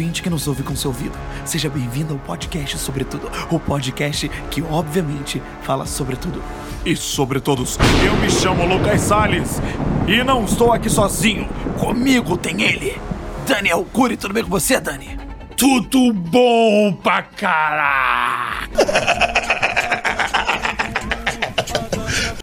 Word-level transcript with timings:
ouvinte 0.00 0.22
que 0.22 0.30
nos 0.30 0.48
ouve 0.48 0.62
com 0.62 0.74
seu 0.74 0.90
ouvido. 0.90 1.18
Seja 1.44 1.68
bem-vindo 1.68 2.14
ao 2.14 2.18
podcast 2.20 2.78
Sobretudo, 2.78 3.30
o 3.50 3.60
podcast 3.60 4.30
que 4.50 4.62
obviamente 4.62 5.42
fala 5.62 5.84
sobre 5.84 6.16
tudo. 6.16 6.42
E 6.86 6.96
sobre 6.96 7.38
todos, 7.38 7.78
eu 8.02 8.16
me 8.16 8.30
chamo 8.30 8.64
Lucas 8.64 9.02
Salles 9.02 9.60
e 10.08 10.24
não 10.24 10.46
estou 10.46 10.72
aqui 10.72 10.88
sozinho. 10.88 11.46
Comigo 11.78 12.38
tem 12.38 12.62
ele, 12.62 12.98
Daniel 13.46 13.86
Cury. 13.92 14.16
Tudo 14.16 14.32
bem 14.32 14.42
com 14.42 14.48
você, 14.48 14.80
Dani? 14.80 15.18
Tudo 15.54 16.14
bom 16.14 16.94
pra 16.94 17.22
caraca! 17.22 18.70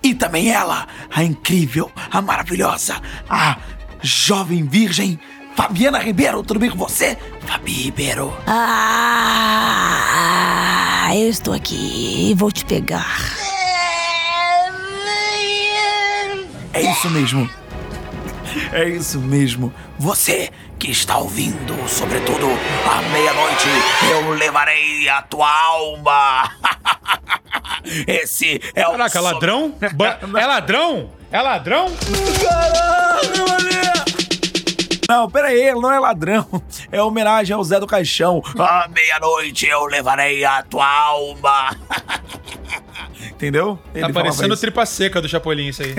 E 0.03 0.13
também 0.13 0.51
ela, 0.51 0.87
a 1.11 1.23
incrível, 1.23 1.91
a 2.11 2.21
maravilhosa, 2.21 3.01
a 3.27 3.57
jovem 3.99 4.63
virgem 4.63 5.19
Fabiana 5.57 5.97
Ribeiro. 5.99 6.43
Tudo 6.43 6.59
bem 6.59 6.69
com 6.69 6.77
você, 6.77 7.17
Fabi 7.47 7.71
Ribeiro? 7.73 8.31
Ah, 8.45 9.89
eu 11.15 11.27
estou 11.29 11.51
aqui 11.53 12.29
e 12.29 12.33
vou 12.35 12.51
te 12.51 12.63
pegar. 12.63 13.17
É 16.73 16.81
isso 16.81 17.09
mesmo. 17.09 17.49
É 18.71 18.87
isso 18.87 19.19
mesmo. 19.19 19.73
Você 19.97 20.51
que 20.77 20.91
está 20.91 21.17
ouvindo, 21.17 21.73
sobretudo 21.89 22.45
à 22.85 23.01
meia-noite, 23.11 23.67
eu 24.11 24.29
levarei 24.33 25.09
a 25.09 25.23
tua 25.23 25.49
alma. 25.49 26.51
Esse 28.05 28.61
é 28.75 28.87
o. 28.87 28.91
Caraca, 28.91 29.19
ladrão? 29.19 29.73
Ba- 29.95 30.19
é 30.39 30.45
ladrão? 30.45 31.09
É 31.31 31.41
ladrão? 31.41 31.87
Caraca, 32.43 33.39
mané! 33.49 34.06
Não, 35.07 35.29
pera 35.29 35.47
aí, 35.47 35.61
ele 35.69 35.79
não 35.79 35.91
é 35.91 35.99
ladrão. 35.99 36.45
É 36.91 37.01
homenagem 37.01 37.55
ao 37.55 37.63
Zé 37.63 37.79
do 37.79 37.87
Caixão. 37.87 38.41
À 38.57 38.87
meia-noite 38.93 39.65
eu 39.65 39.85
levarei 39.85 40.43
a 40.43 40.61
tua 40.63 40.87
alma. 40.87 41.75
Entendeu? 43.31 43.77
Ele 43.93 44.07
Tá 44.07 44.13
parecendo 44.13 44.57
tripa 44.57 44.85
seca 44.85 45.21
do 45.21 45.29
Chapolin 45.29 45.67
isso 45.67 45.83
aí. 45.83 45.95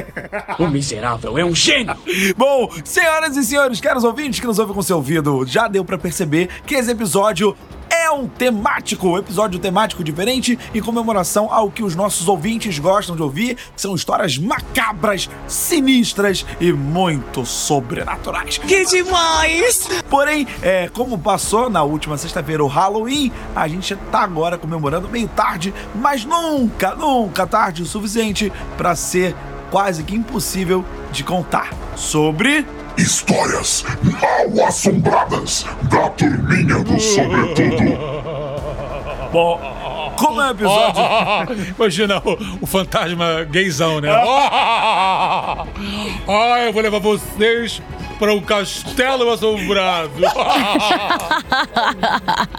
O 0.58 0.66
miserável 0.66 1.38
é 1.38 1.44
um 1.44 1.54
gênio! 1.54 1.96
Bom, 2.36 2.68
senhoras 2.84 3.36
e 3.36 3.44
senhores, 3.44 3.80
caros 3.80 4.02
ouvintes 4.02 4.40
que 4.40 4.46
nos 4.46 4.58
ouvem 4.58 4.74
com 4.74 4.82
seu 4.82 4.96
ouvido, 4.96 5.46
já 5.46 5.68
deu 5.68 5.84
pra 5.84 5.96
perceber 5.96 6.48
que 6.66 6.74
esse 6.74 6.90
episódio 6.90 7.56
é 7.90 8.10
um 8.10 8.26
temático, 8.26 9.18
episódio 9.18 9.58
temático 9.58 10.02
diferente 10.02 10.58
em 10.74 10.80
comemoração 10.80 11.52
ao 11.52 11.70
que 11.70 11.82
os 11.82 11.94
nossos 11.94 12.28
ouvintes 12.28 12.78
gostam 12.78 13.16
de 13.16 13.22
ouvir, 13.22 13.56
que 13.56 13.80
são 13.80 13.94
histórias 13.94 14.38
macabras, 14.38 15.28
sinistras 15.46 16.44
e 16.60 16.72
muito 16.72 17.44
sobrenaturais. 17.44 18.58
Que 18.58 18.84
demais! 18.84 19.88
Porém, 20.08 20.46
é, 20.62 20.88
como 20.88 21.18
passou 21.18 21.70
na 21.70 21.82
última 21.82 22.16
sexta-feira 22.16 22.64
o 22.64 22.68
Halloween, 22.68 23.32
a 23.54 23.68
gente 23.68 23.94
tá 24.10 24.20
agora 24.20 24.58
comemorando 24.58 25.08
meio 25.08 25.28
tarde, 25.28 25.72
mas 25.94 26.24
nunca, 26.24 26.94
nunca 26.94 27.46
tarde 27.46 27.82
o 27.82 27.86
suficiente 27.86 28.52
pra 28.76 28.94
ser 28.94 29.34
quase 29.70 30.02
que 30.02 30.14
impossível 30.14 30.84
de 31.12 31.22
contar 31.24 31.70
sobre 31.94 32.66
Histórias 32.98 33.84
mal 34.02 34.66
assombradas 34.66 35.64
da 35.84 36.10
turminha 36.10 36.82
do 36.82 37.00
Sobretudo. 37.00 37.96
Bom, 39.32 39.60
como 40.16 40.40
é 40.40 40.48
o 40.48 40.50
episódio. 40.50 41.64
Imagina 41.78 42.18
o, 42.18 42.36
o 42.60 42.66
fantasma 42.66 43.44
gaysão, 43.44 44.00
né? 44.00 44.08
ah, 44.12 45.64
eu 46.66 46.72
vou 46.72 46.82
levar 46.82 46.98
vocês 46.98 47.80
para 48.18 48.34
um 48.34 48.40
castelo 48.40 49.30
assombrado. 49.30 50.10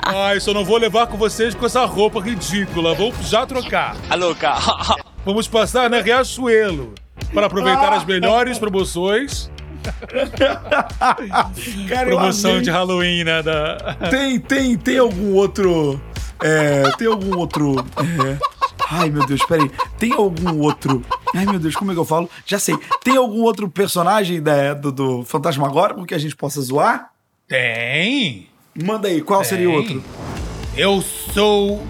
Ai, 0.06 0.40
só 0.40 0.54
não 0.54 0.64
vou 0.64 0.78
levar 0.78 1.08
com 1.08 1.18
vocês 1.18 1.54
com 1.54 1.66
essa 1.66 1.84
roupa 1.84 2.22
ridícula. 2.22 2.96
Vou 2.96 3.14
já 3.24 3.46
trocar. 3.46 3.98
Alô, 4.10 4.34
cara. 4.34 4.62
Vamos 5.26 5.50
passar 5.50 5.90
na 5.90 6.00
Riachuelo 6.00 6.94
para 7.34 7.48
aproveitar 7.48 7.92
as 7.92 8.06
melhores 8.06 8.58
promoções. 8.58 9.52
Cara, 11.90 12.06
Promoção 12.08 12.62
de 12.62 12.70
Halloween, 12.70 13.24
né? 13.24 13.42
Da... 13.44 13.78
Tem, 14.10 14.40
tem, 14.40 14.78
tem 14.78 14.98
algum 15.00 15.34
outro. 15.34 16.00
É, 16.42 16.84
tem 16.98 17.08
algum 17.08 17.38
outro. 17.38 17.76
é, 17.98 18.38
Ai, 18.92 19.10
meu 19.10 19.26
Deus, 19.26 19.42
peraí. 19.46 19.70
Tem 19.98 20.14
algum 20.14 20.60
outro. 20.60 21.04
Ai, 21.36 21.46
meu 21.46 21.60
Deus, 21.60 21.76
como 21.76 21.92
é 21.92 21.94
que 21.94 22.00
eu 22.00 22.06
falo? 22.06 22.30
Já 22.46 22.58
sei. 22.60 22.76
Tem 23.04 23.18
algum 23.18 23.42
outro 23.44 23.70
personagem 23.70 24.42
da- 24.42 24.74
do, 24.74 24.92
do 24.92 25.24
Fantasmagórico 25.26 26.06
que 26.06 26.14
a 26.16 26.18
gente 26.18 26.36
possa 26.36 26.62
zoar? 26.62 27.12
Tem! 27.48 28.48
Manda 28.84 29.08
aí, 29.08 29.22
qual 29.22 29.44
seria 29.44 29.70
o 29.70 29.84
Tem. 29.84 29.98
outro? 29.98 30.04
Eu 30.78 31.02
sou 31.34 31.84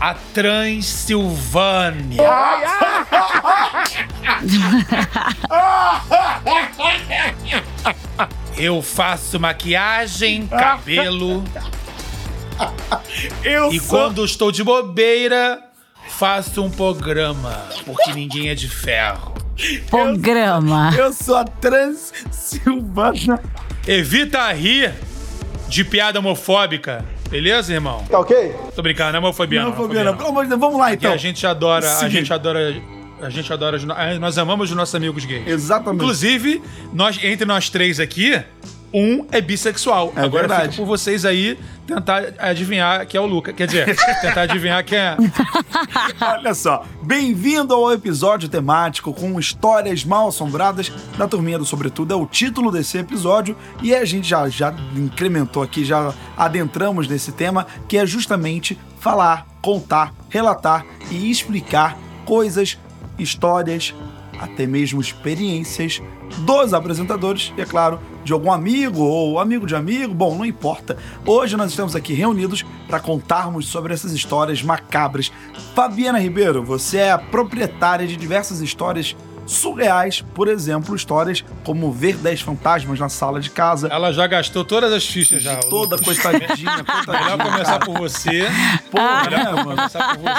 a 0.00 0.14
Transilvânia. 0.34 2.22
Eu 8.56 8.80
faço 8.82 9.38
maquiagem, 9.40 10.46
cabelo 10.46 11.42
Eu 13.42 13.72
e 13.72 13.80
quando 13.80 14.24
estou 14.24 14.52
de 14.52 14.62
bobeira, 14.62 15.60
faço 16.08 16.62
um 16.62 16.70
programa, 16.70 17.66
porque 17.84 18.12
ninguém 18.12 18.48
é 18.48 18.54
de 18.54 18.68
ferro. 18.68 19.34
Programa. 19.90 20.94
Eu 20.96 21.12
sou 21.12 21.36
a 21.36 21.44
Transilvana. 21.44 23.40
Evita 23.86 24.52
rir 24.52 24.94
de 25.68 25.84
piada 25.84 26.18
homofóbica, 26.18 27.04
beleza, 27.28 27.72
irmão? 27.72 28.04
Tá 28.08 28.20
ok? 28.20 28.54
Tô 28.74 28.82
brincando, 28.82 29.12
não 29.12 29.18
é 29.18 29.22
homofobia, 29.22 29.62
não. 29.62 29.72
De 29.72 29.88
Deus, 29.88 30.58
vamos 30.60 30.78
lá 30.78 30.90
Porque 30.90 31.06
então. 31.06 31.12
a 31.12 31.16
gente 31.16 31.46
adora, 31.46 31.86
a 31.86 31.96
Sim. 31.96 32.10
gente 32.10 32.32
adora, 32.32 32.74
a 33.26 33.30
gente 33.30 33.52
adora, 33.52 33.76
os 33.76 33.84
no- 33.84 33.94
nós 34.20 34.36
amamos 34.38 34.70
os 34.70 34.76
nossos 34.76 34.94
amigos 34.94 35.24
gays. 35.24 35.46
Exatamente. 35.46 36.02
Inclusive, 36.02 36.62
nós 36.92 37.18
entre 37.22 37.44
nós 37.44 37.68
três 37.70 37.98
aqui, 38.00 38.40
um 38.92 39.26
é 39.32 39.40
bissexual. 39.40 40.12
É 40.14 40.20
Agora 40.20 40.46
verdade. 40.46 40.62
fica 40.72 40.76
por 40.76 40.86
vocês 40.86 41.24
aí 41.24 41.58
tentar 41.86 42.22
adivinhar 42.38 43.04
que 43.06 43.16
é 43.16 43.20
o 43.20 43.26
Luca. 43.26 43.52
Quer 43.52 43.66
dizer, 43.66 43.96
tentar 44.22 44.42
adivinhar 44.42 44.84
quem 44.84 44.96
é. 44.98 45.16
Olha 46.20 46.54
só, 46.54 46.84
bem-vindo 47.02 47.74
ao 47.74 47.92
episódio 47.92 48.48
temático 48.48 49.12
com 49.12 49.38
histórias 49.38 50.04
mal 50.04 50.28
assombradas 50.28 50.92
da 51.18 51.26
Turminha 51.26 51.58
do 51.58 51.64
Sobretudo. 51.64 52.12
É 52.12 52.16
o 52.16 52.24
título 52.26 52.70
desse 52.70 52.96
episódio 52.98 53.56
e 53.82 53.94
a 53.94 54.04
gente 54.04 54.28
já, 54.28 54.48
já 54.48 54.72
incrementou 54.96 55.62
aqui, 55.62 55.84
já 55.84 56.12
adentramos 56.36 57.08
nesse 57.08 57.32
tema, 57.32 57.66
que 57.88 57.98
é 57.98 58.06
justamente 58.06 58.78
falar, 59.00 59.46
contar, 59.60 60.14
relatar 60.30 60.86
e 61.10 61.30
explicar 61.30 61.98
coisas, 62.24 62.78
histórias, 63.18 63.94
até 64.38 64.66
mesmo 64.66 65.00
experiências 65.00 66.02
dos 66.38 66.74
apresentadores 66.74 67.52
e, 67.56 67.60
é 67.60 67.64
claro, 67.64 68.00
de 68.24 68.32
algum 68.32 68.50
amigo 68.50 69.02
ou 69.02 69.38
amigo 69.38 69.66
de 69.66 69.74
amigo, 69.74 70.14
bom, 70.14 70.36
não 70.36 70.44
importa. 70.44 70.96
Hoje 71.24 71.56
nós 71.56 71.70
estamos 71.70 71.94
aqui 71.94 72.12
reunidos 72.12 72.64
para 72.88 72.98
contarmos 72.98 73.66
sobre 73.66 73.92
essas 73.94 74.12
histórias 74.12 74.62
macabras. 74.62 75.30
Fabiana 75.74 76.18
Ribeiro, 76.18 76.64
você 76.64 76.98
é 76.98 77.12
a 77.12 77.18
proprietária 77.18 78.06
de 78.06 78.16
diversas 78.16 78.60
histórias 78.60 79.14
surreais, 79.46 80.22
por 80.34 80.48
exemplo, 80.48 80.94
histórias 80.96 81.44
como 81.64 81.92
ver 81.92 82.16
10 82.16 82.40
fantasmas 82.40 82.98
na 82.98 83.08
sala 83.08 83.40
de 83.40 83.50
casa. 83.50 83.88
Ela 83.88 84.12
já 84.12 84.26
gastou 84.26 84.64
todas 84.64 84.92
as 84.92 85.06
fichas 85.06 85.42
já. 85.42 85.56
toda 85.56 85.98
coitadinha, 85.98 86.48
coitadinha. 86.84 87.36
Melhor 87.36 87.52
começar 87.52 87.78
por 87.80 87.98
você. 87.98 88.46
Porra, 88.94 89.30
né, 89.30 89.36
Melhor 89.38 89.64
mano? 89.66 89.76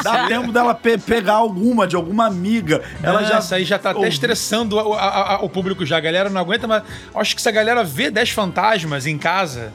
Dá 0.04 0.28
tempo 0.28 0.52
dela 0.52 0.74
pe- 0.74 0.98
pegar 0.98 1.34
alguma, 1.36 1.86
de 1.88 1.96
alguma 1.96 2.26
amiga. 2.28 2.82
Ela 3.04 3.24
já. 3.24 3.56
Aí 3.56 3.64
já 3.66 3.78
tá 3.78 3.92
até 3.92 4.00
Oh, 4.00 4.06
estressando 4.06 4.76
o, 4.78 4.94
a- 4.94 5.36
a- 5.36 5.40
o 5.42 5.50
público 5.50 5.86
já. 5.86 5.98
A 5.98 6.02
galera 6.02 6.30
não 6.30 6.40
aguenta 6.42 6.68
mais. 6.68 6.84
Acho 7.14 7.36
que 7.36 7.42
se 7.42 7.50
a 7.50 7.52
galera 7.52 7.84
vê 7.84 8.10
10 8.10 8.30
fantasmas 8.32 9.06
em 9.06 9.18
casa, 9.18 9.72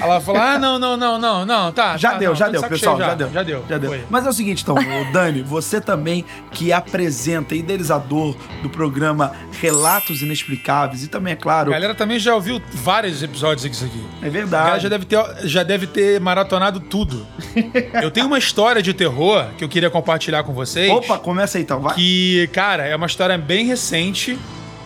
ela 0.00 0.20
fala: 0.20 0.54
ah, 0.54 0.58
não, 0.58 0.78
não, 0.78 0.96
não, 0.96 1.18
não, 1.18 1.46
não, 1.46 1.72
tá. 1.72 1.96
Já 1.96 2.12
tá, 2.12 2.18
deu, 2.18 2.30
não, 2.30 2.36
já 2.36 2.48
deu, 2.48 2.62
pessoal, 2.62 2.96
cheio 2.96 3.08
já, 3.08 3.14
deu. 3.14 3.30
Já 3.30 3.42
deu. 3.42 3.64
Já 3.68 3.78
deu. 3.78 3.90
Foi. 3.90 4.04
Mas 4.10 4.26
é 4.26 4.28
o 4.28 4.32
seguinte, 4.32 4.62
então, 4.62 4.76
Dani, 5.12 5.42
você 5.42 5.80
também 5.80 6.24
que 6.52 6.72
apresenta, 6.72 7.54
idealizador 7.54 8.36
do 8.62 8.68
programa 8.68 9.32
Relatos 9.60 10.22
Inexplicáveis 10.22 11.02
e 11.02 11.08
também, 11.08 11.32
é 11.32 11.36
A 11.36 11.40
claro, 11.40 11.70
galera 11.70 11.94
também 11.94 12.18
já 12.18 12.34
ouviu 12.34 12.60
vários 12.72 13.22
episódios 13.22 13.62
disso 13.68 13.84
aqui. 13.84 13.98
é 14.22 14.26
A 14.26 14.30
galera 14.30 14.32
verdade. 14.32 14.82
já 14.82 14.88
deve, 14.88 15.04
ter, 15.04 15.48
já 15.48 15.62
deve 15.62 15.86
ter 15.86 16.20
maratonado 16.20 16.80
tudo. 16.80 17.26
Eu 18.02 18.10
tenho 18.10 18.26
uma 18.26 18.38
história 18.38 18.82
de 18.82 18.92
terror 18.94 19.46
que 19.56 19.64
eu 19.64 19.68
queria 19.68 19.90
compartilhar 19.90 20.42
com 20.42 20.52
vocês. 20.52 20.90
Opa, 20.90 21.18
começa 21.18 21.58
aí 21.58 21.64
então, 21.64 21.80
vai. 21.80 21.94
Que, 21.94 22.48
cara, 22.52 22.84
é 22.86 22.94
uma 22.94 23.06
história 23.06 23.36
bem 23.36 23.66
recente 23.66 24.38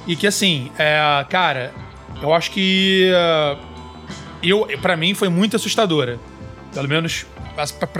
e 0.06 0.16
que, 0.16 0.26
assim, 0.26 0.70
é, 0.78 1.24
cara, 1.28 1.72
eu 2.20 2.32
acho 2.32 2.50
que. 2.50 3.10
é, 3.14 3.56
eu, 4.50 4.66
para 4.80 4.96
mim 4.96 5.14
foi 5.14 5.28
muito 5.28 5.56
assustadora. 5.56 6.18
Pelo 6.72 6.88
menos 6.88 7.26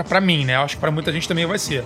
pra 0.07 0.19
mim, 0.19 0.45
né? 0.45 0.55
Eu 0.55 0.61
acho 0.61 0.75
que 0.75 0.81
pra 0.81 0.91
muita 0.91 1.11
gente 1.11 1.27
também 1.27 1.45
vai 1.45 1.59
ser. 1.59 1.83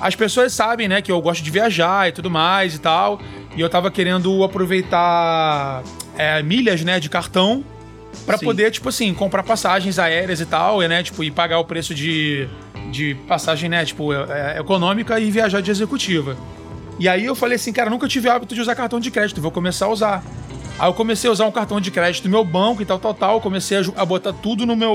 As 0.00 0.14
pessoas 0.14 0.52
sabem, 0.52 0.88
né, 0.88 1.00
que 1.00 1.10
eu 1.10 1.20
gosto 1.20 1.42
de 1.42 1.50
viajar 1.50 2.08
e 2.08 2.12
tudo 2.12 2.30
mais 2.30 2.74
e 2.74 2.78
tal. 2.78 3.20
E 3.56 3.60
eu 3.60 3.68
tava 3.68 3.90
querendo 3.90 4.44
aproveitar 4.44 5.82
é, 6.18 6.42
milhas, 6.42 6.82
né, 6.82 7.00
de 7.00 7.08
cartão 7.08 7.64
pra 8.24 8.36
Sim. 8.36 8.46
poder, 8.46 8.70
tipo 8.70 8.88
assim, 8.88 9.12
comprar 9.14 9.42
passagens 9.42 9.98
aéreas 9.98 10.40
e 10.40 10.46
tal, 10.46 10.82
e, 10.82 10.88
né? 10.88 11.02
Tipo, 11.02 11.24
e 11.24 11.30
pagar 11.30 11.58
o 11.58 11.64
preço 11.64 11.94
de, 11.94 12.48
de 12.90 13.14
passagem, 13.26 13.68
né? 13.68 13.84
Tipo, 13.84 14.12
é, 14.12 14.56
é, 14.56 14.60
econômica 14.60 15.18
e 15.18 15.30
viajar 15.30 15.60
de 15.60 15.70
executiva. 15.70 16.36
E 16.98 17.08
aí 17.08 17.24
eu 17.24 17.34
falei 17.34 17.56
assim, 17.56 17.72
cara, 17.72 17.90
nunca 17.90 18.08
tive 18.08 18.28
hábito 18.28 18.54
de 18.54 18.60
usar 18.60 18.74
cartão 18.74 18.98
de 18.98 19.10
crédito, 19.10 19.40
vou 19.40 19.50
começar 19.50 19.86
a 19.86 19.90
usar. 19.90 20.24
Aí 20.78 20.88
eu 20.88 20.94
comecei 20.94 21.28
a 21.28 21.32
usar 21.32 21.46
um 21.46 21.50
cartão 21.52 21.80
de 21.80 21.90
crédito 21.90 22.24
do 22.24 22.28
meu 22.30 22.44
banco 22.44 22.82
e 22.82 22.84
tal, 22.84 22.98
tal, 22.98 23.14
tal. 23.14 23.40
Comecei 23.40 23.78
a, 23.78 23.82
a 23.96 24.04
botar 24.04 24.32
tudo 24.32 24.66
no 24.66 24.76
meu. 24.76 24.94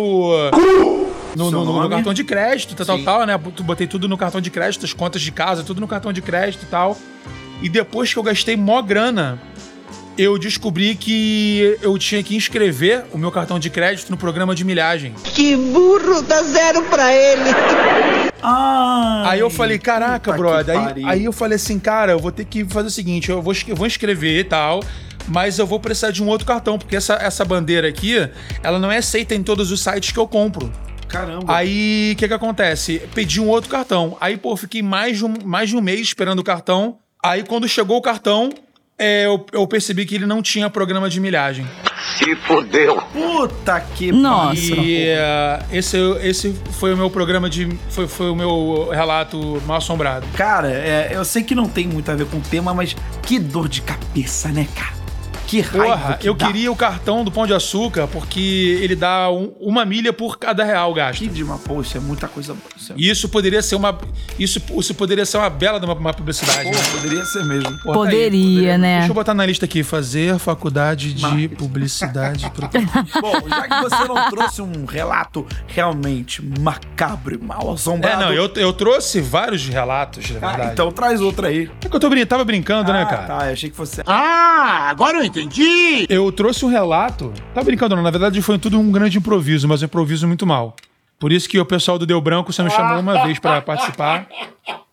No, 1.35 1.49
Seu 1.49 1.51
no- 1.51 1.65
no 1.65 1.71
meu 1.73 1.81
nome? 1.83 1.89
cartão 1.95 2.13
de 2.13 2.23
crédito, 2.23 2.75
tal, 2.75 2.85
tal, 2.85 2.97
Sim. 2.97 3.03
tal, 3.05 3.25
né? 3.25 3.37
Botei 3.37 3.87
tudo 3.87 4.07
no 4.07 4.17
cartão 4.17 4.41
de 4.41 4.49
crédito, 4.51 4.85
as 4.85 4.93
contas 4.93 5.21
de 5.21 5.31
casa, 5.31 5.63
tudo 5.63 5.79
no 5.81 5.87
cartão 5.87 6.11
de 6.13 6.21
crédito 6.21 6.63
e 6.63 6.65
tal. 6.67 6.97
E 7.61 7.69
depois 7.69 8.11
que 8.13 8.19
eu 8.19 8.23
gastei 8.23 8.55
mó 8.57 8.81
grana, 8.81 9.39
eu 10.17 10.37
descobri 10.37 10.93
que 10.93 11.77
eu 11.81 11.97
tinha 11.97 12.21
que 12.21 12.35
inscrever 12.35 13.05
o 13.13 13.17
meu 13.17 13.31
cartão 13.31 13.57
de 13.57 13.69
crédito 13.69 14.09
no 14.09 14.17
programa 14.17 14.53
de 14.53 14.63
milhagem. 14.65 15.13
Que 15.23 15.55
burro, 15.55 16.21
dá 16.21 16.43
zero 16.43 16.83
pra 16.83 17.13
ele. 17.15 17.49
Ah, 18.43 19.23
Aí 19.27 19.39
eu 19.39 19.49
falei, 19.49 19.77
caraca, 19.77 20.33
brother. 20.33 20.75
Aí, 20.77 21.03
aí 21.05 21.25
eu 21.25 21.31
falei 21.31 21.55
assim, 21.55 21.79
cara, 21.79 22.11
eu 22.13 22.19
vou 22.19 22.31
ter 22.31 22.43
que 22.45 22.65
fazer 22.65 22.87
o 22.87 22.91
seguinte: 22.91 23.29
eu 23.29 23.41
vou, 23.41 23.53
eu 23.67 23.75
vou 23.75 23.85
inscrever 23.87 24.39
e 24.39 24.43
tal. 24.43 24.81
Mas 25.27 25.59
eu 25.59 25.65
vou 25.65 25.79
precisar 25.79 26.11
de 26.11 26.23
um 26.23 26.27
outro 26.27 26.45
cartão, 26.45 26.77
porque 26.77 26.95
essa, 26.95 27.13
essa 27.15 27.45
bandeira 27.45 27.87
aqui, 27.87 28.15
ela 28.63 28.79
não 28.79 28.91
é 28.91 28.97
aceita 28.97 29.35
em 29.35 29.43
todos 29.43 29.71
os 29.71 29.81
sites 29.81 30.11
que 30.11 30.19
eu 30.19 30.27
compro. 30.27 30.71
Caramba. 31.07 31.53
Aí, 31.53 32.13
o 32.13 32.15
que 32.17 32.27
que 32.27 32.33
acontece? 32.33 33.01
Pedi 33.13 33.41
um 33.41 33.49
outro 33.49 33.69
cartão. 33.69 34.17
Aí, 34.21 34.37
pô, 34.37 34.55
fiquei 34.55 34.81
mais 34.81 35.17
de 35.17 35.25
um, 35.25 35.33
mais 35.43 35.69
de 35.69 35.75
um 35.75 35.81
mês 35.81 36.01
esperando 36.01 36.39
o 36.39 36.43
cartão. 36.43 36.97
Aí, 37.21 37.43
quando 37.43 37.67
chegou 37.67 37.97
o 37.97 38.01
cartão, 38.01 38.49
é, 38.97 39.25
eu, 39.25 39.45
eu 39.51 39.67
percebi 39.67 40.05
que 40.05 40.15
ele 40.15 40.25
não 40.25 40.41
tinha 40.41 40.69
programa 40.69 41.09
de 41.09 41.19
milhagem. 41.19 41.67
Puta 43.11 43.79
que 43.79 44.11
Nossa. 44.11 44.59
E 44.59 45.07
eh, 45.07 45.59
esse, 45.71 45.97
esse 46.21 46.53
foi 46.79 46.93
o 46.93 46.97
meu 46.97 47.09
programa 47.09 47.49
de. 47.49 47.67
Foi, 47.89 48.07
foi 48.07 48.29
o 48.29 48.35
meu 48.35 48.89
relato 48.91 49.61
mal 49.65 49.77
assombrado. 49.77 50.25
Cara, 50.35 50.69
é, 50.69 51.11
eu 51.13 51.25
sei 51.25 51.43
que 51.43 51.55
não 51.55 51.67
tem 51.67 51.87
muito 51.87 52.09
a 52.11 52.15
ver 52.15 52.27
com 52.27 52.37
o 52.37 52.41
tema, 52.41 52.73
mas 52.73 52.95
que 53.23 53.39
dor 53.39 53.67
de 53.67 53.81
cabeça, 53.81 54.49
né, 54.49 54.67
cara? 54.75 55.00
Que 55.51 55.59
raiva 55.59 55.97
Porra, 55.97 56.13
que 56.17 56.29
eu 56.29 56.33
dá. 56.33 56.47
queria 56.47 56.71
o 56.71 56.75
cartão 56.77 57.25
do 57.25 57.31
Pão 57.31 57.45
de 57.45 57.53
Açúcar 57.53 58.07
porque 58.07 58.79
ele 58.81 58.95
dá 58.95 59.29
um- 59.29 59.51
uma 59.59 59.83
milha 59.83 60.13
por 60.13 60.39
cada 60.39 60.63
real 60.63 60.93
gasto. 60.93 61.19
Que 61.19 61.27
de 61.27 61.43
uma, 61.43 61.57
poxa, 61.57 61.97
é 61.97 62.01
muita 62.01 62.25
coisa 62.29 62.53
boa. 62.53 62.65
Isso 62.77 62.93
é- 62.93 62.95
E 62.97 63.09
isso 63.09 63.27
poderia 63.27 63.61
ser 63.61 63.75
uma. 63.75 63.97
Isso, 64.39 64.61
isso 64.79 64.95
poderia 64.95 65.25
ser 65.25 65.37
uma 65.39 65.49
bela 65.49 65.77
de 65.77 65.85
uma, 65.85 65.93
uma 65.93 66.13
publicidade. 66.13 66.63
Pô, 66.63 66.69
né? 66.69 66.83
poderia 66.93 67.25
ser 67.25 67.43
mesmo. 67.43 67.69
Pô, 67.79 67.91
tá 67.91 67.99
aí, 68.09 68.15
Poderia, 68.15 68.77
né? 68.77 68.97
Deixa 68.99 69.11
eu 69.11 69.13
botar 69.15 69.33
na 69.33 69.45
lista 69.45 69.65
aqui. 69.65 69.83
Fazer 69.83 70.39
faculdade 70.39 71.13
de 71.13 71.21
Marketing. 71.21 71.55
publicidade. 71.55 72.49
pro- 72.51 72.69
Bom, 73.21 73.33
já 73.49 73.61
que 73.67 73.89
você 73.89 74.07
não 74.07 74.29
trouxe 74.29 74.61
um 74.61 74.85
relato 74.85 75.45
realmente 75.67 76.41
macabro 76.61 77.35
e 77.35 77.37
mal 77.43 77.69
É, 77.69 77.73
assombrado. 77.73 78.21
não, 78.21 78.31
eu, 78.31 78.49
eu 78.55 78.71
trouxe 78.71 79.19
vários 79.19 79.67
relatos, 79.67 80.29
na 80.31 80.37
Ah, 80.37 80.51
verdade. 80.51 80.71
então 80.73 80.91
traz 80.93 81.19
outra 81.19 81.49
aí. 81.49 81.69
É 81.83 81.89
que 81.89 81.95
eu 81.95 81.99
tô 81.99 82.09
tava 82.25 82.45
brincando, 82.45 82.93
né, 82.93 83.01
Ah, 83.01 83.05
cara? 83.05 83.23
Tá, 83.23 83.47
eu 83.47 83.53
achei 83.53 83.69
que 83.69 83.75
fosse. 83.75 84.01
Ah, 84.05 84.87
agora 84.89 85.17
eu 85.17 85.23
entendi! 85.25 85.40
Eu 86.09 86.31
trouxe 86.31 86.65
um 86.65 86.69
relato. 86.69 87.31
Tá 87.53 87.63
brincando, 87.63 87.95
não. 87.95 88.03
Na 88.03 88.11
verdade, 88.11 88.41
foi 88.41 88.57
tudo 88.59 88.79
um 88.79 88.91
grande 88.91 89.17
improviso, 89.17 89.67
mas 89.67 89.81
um 89.81 89.85
improviso 89.85 90.27
muito 90.27 90.45
mal. 90.45 90.75
Por 91.19 91.31
isso 91.31 91.47
que 91.47 91.59
o 91.59 91.65
pessoal 91.65 91.99
do 91.99 92.05
Deu 92.05 92.19
Branco 92.19 92.51
só 92.51 92.63
me 92.63 92.69
chamou 92.71 92.99
uma 92.99 93.23
vez 93.23 93.37
pra 93.37 93.61
participar 93.61 94.27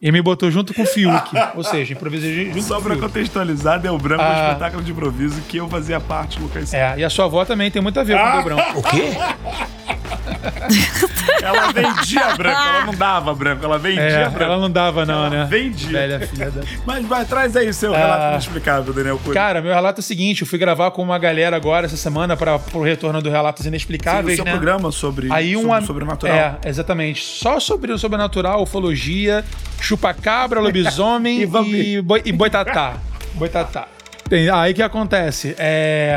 e 0.00 0.12
me 0.12 0.21
botou 0.21 0.50
junto 0.50 0.75
com 0.75 0.83
o 0.83 0.87
Fiuk. 0.87 1.31
Ou 1.56 1.65
seja, 1.65 1.95
improvisei 1.95 2.47
junto 2.53 2.61
Só 2.62 2.75
com 2.75 2.81
o 2.81 2.85
pra 2.85 2.95
Fiuk. 2.97 3.06
contextualizar, 3.06 3.81
deu 3.81 3.97
branco 3.97 4.23
no 4.23 4.29
Ah. 4.29 4.49
espetáculo 4.49 4.83
de 4.83 4.93
improviso 4.93 5.41
que 5.49 5.56
eu 5.56 5.67
fazia 5.71 5.99
parte, 5.99 6.39
Lucas. 6.39 6.75
É, 6.75 6.99
e 6.99 7.05
a 7.05 7.09
sua 7.09 7.25
avó 7.25 7.45
também 7.47 7.71
tem 7.71 7.81
muito 7.81 7.99
a 7.99 8.05
ver 8.05 8.19
com 8.19 8.29
o 8.29 8.33
Deu 8.33 8.43
Branco. 8.45 8.79
O 8.79 8.83
quê? 8.83 9.17
Ela 11.43 11.73
vendia 11.73 12.35
branco, 12.37 12.61
ela 12.61 12.85
não 12.85 12.95
dava 12.95 13.35
branco, 13.35 13.65
ela 13.65 13.79
vendia 13.79 14.03
É, 14.03 14.21
branco. 14.29 14.43
ela 14.43 14.59
não 14.59 14.71
dava, 14.71 15.05
não, 15.06 15.27
Ela 15.27 15.31
né? 15.31 15.47
vendia. 15.49 15.91
Velha 15.91 16.21
filha 16.27 16.50
da. 16.50 16.62
Mas 16.87 17.06
vai, 17.06 17.25
traz 17.25 17.56
aí 17.56 17.69
o 17.69 17.75
seu 17.75 17.93
relato 17.93 18.23
Ah. 18.25 18.31
inexplicável, 18.33 18.93
Daniel 18.93 19.19
Coelho. 19.19 19.35
Cara, 19.35 19.61
meu 19.62 19.73
relato 19.75 20.00
é 20.00 20.03
o 20.03 20.05
seguinte: 20.05 20.43
eu 20.43 20.47
fui 20.49 20.59
gravar 20.59 20.91
com 20.91 21.03
uma 21.03 21.19
galera 21.19 21.56
agora 21.56 21.87
essa 21.87 21.97
semana 21.97 22.37
para 22.37 22.59
pro 22.59 22.83
retorno 22.83 23.21
do 23.23 23.31
Relatos 23.31 23.62
Sim, 23.62 23.69
o 23.69 23.71
Inexplicáveis, 23.71 24.37
seu 24.37 24.45
né? 24.45 24.50
programa 24.53 24.91
sobre, 24.91 25.29
Aí 25.33 25.56
um 25.56 25.62
sobre 25.62 25.87
sobrenatural. 25.87 26.37
É, 26.37 26.56
exatamente. 26.69 27.23
Só 27.25 27.61
sobre 27.61 27.93
o 27.93 27.99
sobrenatural, 27.99 28.62
ufologia, 28.62 29.45
chupacabra, 29.81 30.61
lobisomem 30.61 31.41
E 31.49 31.97
e, 31.97 32.03
boi, 32.03 32.23
e 32.25 32.33
boitatá. 32.33 32.95
boitatá. 33.35 33.87
Tem- 34.29 34.50
aí 34.50 34.73
o 34.73 34.75
que 34.75 34.83
acontece? 34.83 35.55
É. 35.59 36.15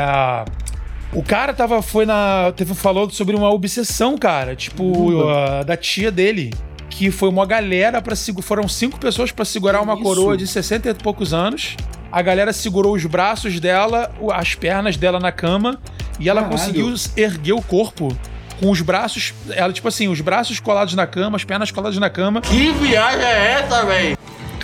O 1.12 1.22
cara 1.22 1.52
tava, 1.52 1.82
foi 1.82 2.06
na. 2.06 2.52
Teve, 2.56 2.74
falou 2.74 3.10
sobre 3.10 3.36
uma 3.36 3.50
obsessão, 3.50 4.16
cara. 4.16 4.56
Tipo, 4.56 5.28
ah, 5.28 5.62
da 5.62 5.76
tia 5.76 6.10
dele. 6.10 6.52
Que 6.88 7.10
foi 7.10 7.28
uma 7.28 7.46
galera 7.46 8.02
para 8.02 8.14
Foram 8.42 8.68
cinco 8.68 8.98
pessoas 8.98 9.32
pra 9.32 9.44
segurar 9.44 9.78
Que 9.78 9.84
uma 9.84 9.94
isso? 9.94 10.02
coroa 10.02 10.36
de 10.36 10.46
60 10.46 10.90
e 10.90 10.94
poucos 10.94 11.32
anos. 11.32 11.76
A 12.10 12.20
galera 12.20 12.52
segurou 12.52 12.94
os 12.94 13.04
braços 13.06 13.58
dela, 13.58 14.10
as 14.34 14.54
pernas 14.54 14.96
dela 14.96 15.18
na 15.18 15.32
cama. 15.32 15.78
E 16.20 16.28
ela 16.28 16.42
Caralho. 16.42 16.58
conseguiu 16.58 16.94
erguer 17.16 17.54
o 17.54 17.62
corpo 17.62 18.14
com 18.60 18.70
os 18.70 18.80
braços. 18.82 19.32
Ela, 19.50 19.72
tipo 19.72 19.88
assim, 19.88 20.08
os 20.08 20.20
braços 20.20 20.60
colados 20.60 20.94
na 20.94 21.06
cama, 21.06 21.36
as 21.36 21.44
pernas 21.44 21.70
coladas 21.70 21.98
na 21.98 22.10
cama. 22.10 22.40
Que 22.42 22.72
viagem 22.72 23.24
é 23.24 23.52
essa, 23.60 23.84
véi? 23.84 24.16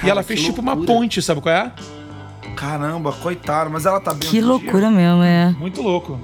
e 0.04 0.08
ela 0.10 0.22
fez 0.22 0.42
tipo 0.42 0.60
uma 0.60 0.76
ponte, 0.76 1.20
sabe 1.20 1.40
qual 1.40 1.54
é? 1.54 1.72
Caramba, 2.54 3.12
coitado, 3.12 3.70
mas 3.70 3.86
ela 3.86 4.00
tá 4.00 4.12
bem. 4.12 4.28
Que 4.28 4.40
loucura 4.40 4.90
mesmo, 4.90 5.22
é. 5.22 5.50
Muito 5.58 5.80
louco. 5.82 6.20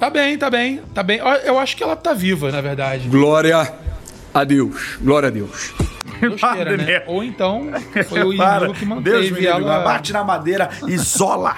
Tá 0.00 0.08
bem, 0.10 0.36
tá 0.38 0.48
bem, 0.50 0.80
tá 0.94 1.02
bem. 1.02 1.18
Eu- 1.44 1.58
acho 1.58 1.76
que 1.76 1.82
ela 1.84 1.94
tá 1.94 2.12
viva, 2.14 2.50
na 2.50 2.60
verdade. 2.62 3.06
Glória 3.08 3.70
a 4.34 4.42
Deus. 4.44 4.96
Glória 5.00 5.28
a 5.28 5.30
Deus. 5.30 5.72
Deus 6.20 6.40
queira, 6.40 6.76
né? 6.76 7.02
Ou 7.06 7.22
então 7.22 7.68
foi 8.08 8.22
o 8.24 8.32
inimigo 8.34 8.72
que 8.74 8.80
Deus 8.80 8.80
me 8.80 8.86
manteve 8.86 9.20
livre, 9.20 9.46
ela. 9.46 9.80
bate 9.80 10.12
na 10.12 10.24
madeira, 10.24 10.70
isola. 10.88 11.56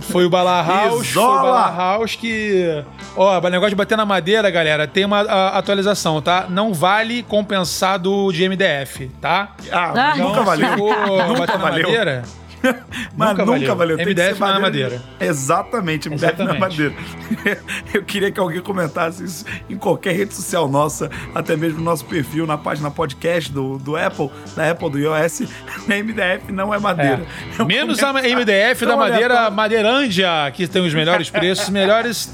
Foi 0.00 0.24
o 0.26 0.30
Bala 0.30 0.62
House, 0.62 0.88
foi 0.90 0.98
o 0.98 1.02
Isola. 1.04 1.42
Bala 1.42 1.76
House 1.76 2.16
que. 2.16 2.84
Ó, 3.16 3.38
o 3.38 3.48
negócio 3.48 3.70
de 3.70 3.76
bater 3.76 3.96
na 3.96 4.04
madeira, 4.04 4.50
galera, 4.50 4.86
tem 4.86 5.04
uma 5.04 5.20
a- 5.20 5.58
atualização, 5.58 6.20
tá? 6.20 6.46
Não 6.48 6.74
vale 6.74 7.22
compensado 7.22 8.32
de 8.32 8.42
MDF, 8.48 9.08
tá? 9.20 9.52
Ah, 9.70 9.92
Ah. 10.12 10.16
nunca 10.16 10.42
valeu. 10.42 10.76
Nunca 10.76 11.38
bater 11.40 11.52
na 11.58 11.62
valeu. 11.64 11.86
madeira, 11.88 12.22
Mas 13.16 13.30
Nunca 13.30 13.44
nunca, 13.44 13.74
valeu. 13.74 13.76
valeu. 13.76 13.96
Tem 13.96 14.06
que 14.06 14.12
MDF 14.12 14.34
ser 14.34 14.40
não 14.40 14.56
é 14.56 14.58
madeira. 14.58 15.02
Exatamente, 15.18 16.08
MDF 16.10 16.38
não 16.42 16.54
é 16.54 16.58
madeira. 16.58 16.94
Exatamente. 16.94 17.60
Eu 17.94 18.02
queria 18.04 18.30
que 18.30 18.38
alguém 18.40 18.60
comentasse 18.60 19.24
isso 19.24 19.44
em 19.68 19.76
qualquer 19.76 20.14
rede 20.14 20.34
social 20.34 20.68
nossa, 20.68 21.10
até 21.34 21.56
mesmo 21.56 21.78
no 21.78 21.84
nosso 21.84 22.04
perfil, 22.04 22.46
na 22.46 22.58
página 22.58 22.90
podcast 22.90 23.50
do, 23.52 23.78
do 23.78 23.96
Apple, 23.96 24.30
da 24.54 24.70
Apple, 24.70 24.90
do 24.90 24.98
iOS. 24.98 25.42
MDF 25.88 26.52
não 26.52 26.72
é 26.72 26.78
madeira. 26.78 27.24
É 27.58 27.64
Menos 27.64 28.02
a 28.02 28.12
MDF 28.12 28.86
da 28.86 28.96
madeira. 28.96 29.50
Madeirândia, 29.50 30.50
que 30.54 30.66
tem 30.66 30.84
os 30.84 30.94
melhores 30.94 31.30
preços, 31.30 31.68
melhores. 31.68 32.30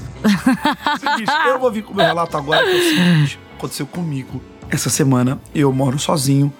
Seguinte, 0.99 1.31
eu 1.47 1.59
vou 1.59 1.71
vir 1.71 1.83
com 1.83 1.93
o 1.93 1.95
meu 1.95 2.05
relato 2.05 2.35
agora, 2.37 2.63
que 2.63 2.71
é 2.71 2.75
o 2.75 2.81
seguinte: 2.83 3.39
aconteceu 3.57 3.85
comigo. 3.87 4.41
Essa 4.69 4.89
semana 4.89 5.39
eu 5.55 5.71
moro 5.71 5.97
sozinho. 5.97 6.51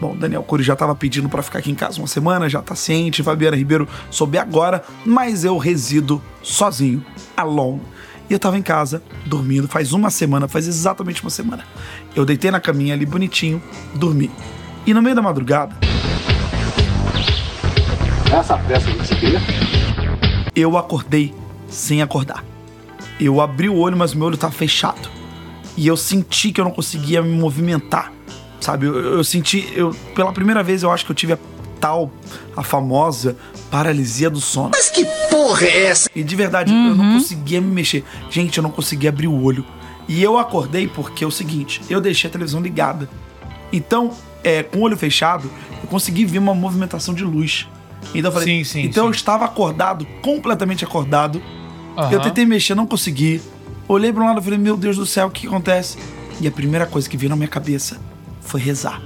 Bom, 0.00 0.14
Daniel 0.16 0.42
Cury 0.42 0.62
já 0.62 0.76
tava 0.76 0.94
pedindo 0.94 1.28
pra 1.28 1.42
ficar 1.42 1.60
aqui 1.60 1.70
em 1.70 1.74
casa 1.74 1.98
uma 1.98 2.06
semana, 2.06 2.48
já 2.48 2.60
tá 2.60 2.74
ciente. 2.74 3.22
Fabiana 3.22 3.56
Ribeiro 3.56 3.88
soube 4.10 4.36
agora, 4.38 4.84
mas 5.04 5.44
eu 5.44 5.56
resido 5.56 6.20
sozinho, 6.42 7.04
alone. 7.36 7.80
E 8.28 8.32
eu 8.32 8.38
tava 8.38 8.58
em 8.58 8.62
casa, 8.62 9.02
dormindo, 9.24 9.68
faz 9.68 9.92
uma 9.92 10.10
semana, 10.10 10.48
faz 10.48 10.66
exatamente 10.66 11.22
uma 11.22 11.30
semana. 11.30 11.64
Eu 12.14 12.24
deitei 12.24 12.50
na 12.50 12.60
caminha 12.60 12.92
ali 12.92 13.06
bonitinho, 13.06 13.62
dormi. 13.94 14.30
E 14.86 14.92
no 14.92 15.00
meio 15.00 15.14
da 15.16 15.22
madrugada, 15.22 15.74
Essa 18.32 18.58
peça 18.58 18.90
que 18.90 18.98
você 18.98 19.14
queria? 19.14 19.40
eu 20.54 20.76
acordei 20.76 21.32
sem 21.68 22.02
acordar. 22.02 22.44
Eu 23.18 23.40
abri 23.40 23.68
o 23.68 23.76
olho, 23.76 23.96
mas 23.96 24.12
meu 24.12 24.26
olho 24.26 24.36
tava 24.36 24.52
fechado. 24.52 25.08
E 25.76 25.86
eu 25.86 25.96
senti 25.96 26.52
que 26.52 26.60
eu 26.60 26.64
não 26.64 26.70
conseguia 26.72 27.22
me 27.22 27.30
movimentar. 27.38 28.12
Sabe? 28.66 28.86
Eu, 28.86 28.96
eu 28.96 29.22
senti. 29.22 29.72
Eu, 29.76 29.94
pela 30.12 30.32
primeira 30.32 30.60
vez, 30.60 30.82
eu 30.82 30.90
acho 30.90 31.04
que 31.06 31.12
eu 31.12 31.14
tive 31.14 31.34
a 31.34 31.38
tal, 31.80 32.10
a 32.56 32.64
famosa 32.64 33.36
paralisia 33.70 34.28
do 34.28 34.40
sono. 34.40 34.70
Mas 34.72 34.90
que 34.90 35.04
porra 35.30 35.66
é 35.66 35.84
essa? 35.84 36.10
E 36.12 36.24
de 36.24 36.34
verdade, 36.34 36.72
eu 36.72 36.96
não 36.96 37.12
conseguia 37.12 37.60
me 37.60 37.68
mexer. 37.72 38.04
Gente, 38.28 38.58
eu 38.58 38.62
não 38.62 38.70
conseguia 38.72 39.10
abrir 39.10 39.28
o 39.28 39.40
olho. 39.40 39.64
E 40.08 40.20
eu 40.20 40.36
acordei 40.36 40.88
porque 40.88 41.22
é 41.22 41.26
o 41.28 41.30
seguinte: 41.30 41.80
eu 41.88 42.00
deixei 42.00 42.28
a 42.28 42.32
televisão 42.32 42.60
ligada. 42.60 43.08
Então, 43.72 44.10
é, 44.42 44.64
com 44.64 44.78
o 44.78 44.82
olho 44.82 44.96
fechado, 44.96 45.48
eu 45.80 45.88
consegui 45.88 46.24
ver 46.24 46.40
uma 46.40 46.52
movimentação 46.52 47.14
de 47.14 47.22
luz. 47.22 47.68
Então 48.12 48.30
eu 48.30 48.32
falei, 48.32 48.48
Sim, 48.48 48.64
sim, 48.64 48.80
então 48.82 49.04
sim. 49.04 49.08
eu 49.10 49.12
estava 49.12 49.44
acordado, 49.44 50.04
completamente 50.22 50.82
acordado. 50.84 51.40
Eu 51.96 52.02
Aham. 52.02 52.18
tentei 52.20 52.44
mexer, 52.44 52.74
não 52.74 52.84
consegui. 52.86 53.40
Olhei 53.86 54.12
para 54.12 54.24
um 54.24 54.26
lado 54.26 54.40
e 54.40 54.42
falei, 54.42 54.58
meu 54.58 54.76
Deus 54.76 54.96
do 54.96 55.06
céu, 55.06 55.28
o 55.28 55.30
que 55.30 55.46
acontece? 55.46 55.96
E 56.40 56.48
a 56.48 56.50
primeira 56.50 56.84
coisa 56.84 57.08
que 57.08 57.16
veio 57.16 57.30
na 57.30 57.36
minha 57.36 57.48
cabeça 57.48 58.00
foi 58.46 58.60
rezar. 58.60 59.00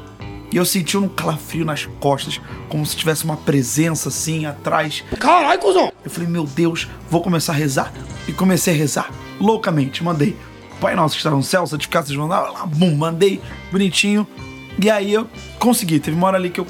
E 0.52 0.56
eu 0.56 0.64
senti 0.64 0.96
um 0.96 1.08
calafrio 1.08 1.64
nas 1.64 1.86
costas, 2.00 2.40
como 2.68 2.84
se 2.84 2.96
tivesse 2.96 3.24
uma 3.24 3.36
presença 3.36 4.08
assim 4.08 4.46
atrás. 4.46 5.04
Caralho, 5.18 5.60
cuzão. 5.60 5.92
Eu 6.04 6.10
falei, 6.10 6.28
meu 6.28 6.44
Deus, 6.44 6.88
vou 7.08 7.22
começar 7.22 7.52
a 7.52 7.56
rezar. 7.56 7.92
E 8.26 8.32
comecei 8.32 8.74
a 8.74 8.76
rezar 8.76 9.10
loucamente. 9.40 10.02
Mandei, 10.02 10.36
Pai 10.80 10.96
nosso 10.96 11.14
que 11.14 11.20
está 11.20 11.30
no 11.30 11.42
céu, 11.42 11.66
santificado 11.66 12.08
seja 12.08 12.24
lá, 12.24 12.66
bum, 12.66 12.96
mandei 12.96 13.40
bonitinho. 13.70 14.26
E 14.82 14.90
aí 14.90 15.12
eu 15.12 15.28
consegui. 15.58 16.00
Teve 16.00 16.16
uma 16.16 16.26
hora 16.26 16.36
ali 16.38 16.50
que 16.50 16.60
eu 16.60 16.66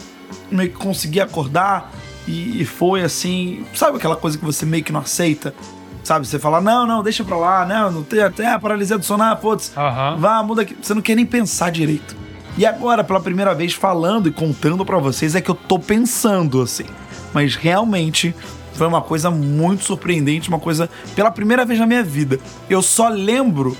meio 0.51 0.71
que 0.71 0.77
consegui 0.77 1.21
acordar 1.21 1.93
e, 2.27 2.63
e 2.63 2.65
foi 2.65 3.03
assim, 3.03 3.65
sabe 3.75 3.97
aquela 3.99 4.17
coisa 4.17 4.37
que 4.37 4.45
você 4.45 4.67
meio 4.67 4.83
que 4.83 4.93
não 4.93 5.01
aceita? 5.01 5.55
Sabe, 6.03 6.27
você 6.27 6.39
fala, 6.39 6.61
não, 6.61 6.87
não, 6.87 7.03
deixa 7.03 7.23
pra 7.23 7.37
lá, 7.37 7.67
não, 7.67 7.91
não 7.93 8.03
tem 8.03 8.21
até 8.21 8.47
a 8.47 8.59
paralisia 8.59 8.97
do 8.99 9.05
sono, 9.05 9.23
ah, 9.23 9.37
foda-se, 9.37 9.71
Aham. 9.77 10.17
vá, 10.19 10.43
muda 10.43 10.63
aqui. 10.63 10.77
Você 10.81 10.95
não 10.95 11.03
quer 11.03 11.15
nem 11.15 11.27
pensar 11.27 11.71
direito. 11.71 12.17
E 12.59 12.67
agora, 12.67 13.03
pela 13.05 13.21
primeira 13.21 13.55
vez, 13.55 13.73
falando 13.73 14.29
e 14.29 14.33
contando 14.33 14.85
pra 14.85 14.99
vocês, 14.99 15.35
é 15.35 15.41
que 15.41 15.51
eu 15.51 15.55
tô 15.55 15.79
pensando, 15.79 16.61
assim. 16.61 16.85
Mas 17.33 17.55
realmente 17.55 18.35
foi 18.75 18.87
uma 18.87 19.01
coisa 19.01 19.31
muito 19.31 19.85
surpreendente, 19.85 20.49
uma 20.49 20.59
coisa 20.59 20.89
pela 21.15 21.31
primeira 21.31 21.65
vez 21.65 21.79
na 21.79 21.87
minha 21.87 22.03
vida. 22.03 22.39
Eu 22.69 22.83
só 22.83 23.09
lembro 23.09 23.77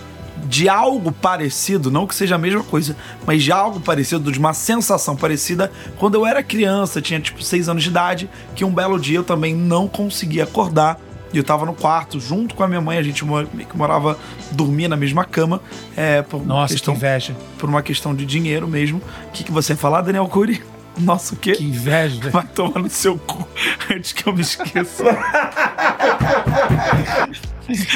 de 0.47 0.69
algo 0.69 1.13
parecido, 1.13 1.91
não 1.91 2.07
que 2.07 2.15
seja 2.15 2.35
a 2.35 2.39
mesma 2.39 2.63
coisa, 2.63 2.97
mas 3.27 3.43
de 3.43 3.53
algo 3.53 3.81
parecido, 3.81 4.33
de 4.33 4.39
uma 4.39 4.55
sensação 4.55 5.15
parecida 5.15 5.71
quando 5.99 6.15
eu 6.15 6.27
era 6.27 6.43
criança, 6.43 7.01
tinha 7.01 7.21
tipo 7.21 7.43
6 7.43 7.69
anos 7.69 7.83
de 7.83 7.91
idade, 7.91 8.31
que 8.55 8.65
um 8.65 8.73
belo 8.73 8.99
dia 8.99 9.19
eu 9.19 9.25
também 9.25 9.55
não 9.55 9.87
conseguia 9.87 10.45
acordar. 10.45 10.99
E 11.33 11.39
eu 11.39 11.45
tava 11.45 11.65
no 11.65 11.75
quarto 11.75 12.19
junto 12.19 12.55
com 12.55 12.63
a 12.63 12.69
minha 12.69 12.81
mãe, 12.81 12.99
a 12.99 13.03
gente 13.03 13.25
que 13.25 13.77
morava, 13.77 14.19
dormia 14.51 14.89
na 14.89 14.97
mesma 14.97 15.25
cama. 15.25 15.61
É, 15.97 16.23
por 16.23 16.45
Nossa, 16.45 16.75
questão, 16.75 16.95
que 16.95 16.99
inveja. 16.99 17.37
por 17.59 17.69
uma 17.69 17.83
questão 17.83 18.15
de 18.15 18.27
dinheiro 18.27 18.67
mesmo. 18.67 19.01
O 19.29 19.31
que, 19.33 19.45
que 19.45 19.53
você 19.53 19.73
ia 19.73 19.77
falar, 19.77 20.03
Daniel 20.03 20.27
Cury? 20.27 20.63
Nossa, 20.99 21.35
o 21.35 21.37
quê? 21.37 21.53
Que 21.53 21.65
inveja, 21.65 22.19
velho. 22.21 22.33
Vai 22.33 22.47
tomar 22.49 22.81
no 22.81 22.91
seu 22.91 23.17
cu 23.17 23.47
antes 23.95 24.13
que 24.13 24.29
eu 24.29 24.35
me 24.35 24.41
esqueça. 24.41 25.05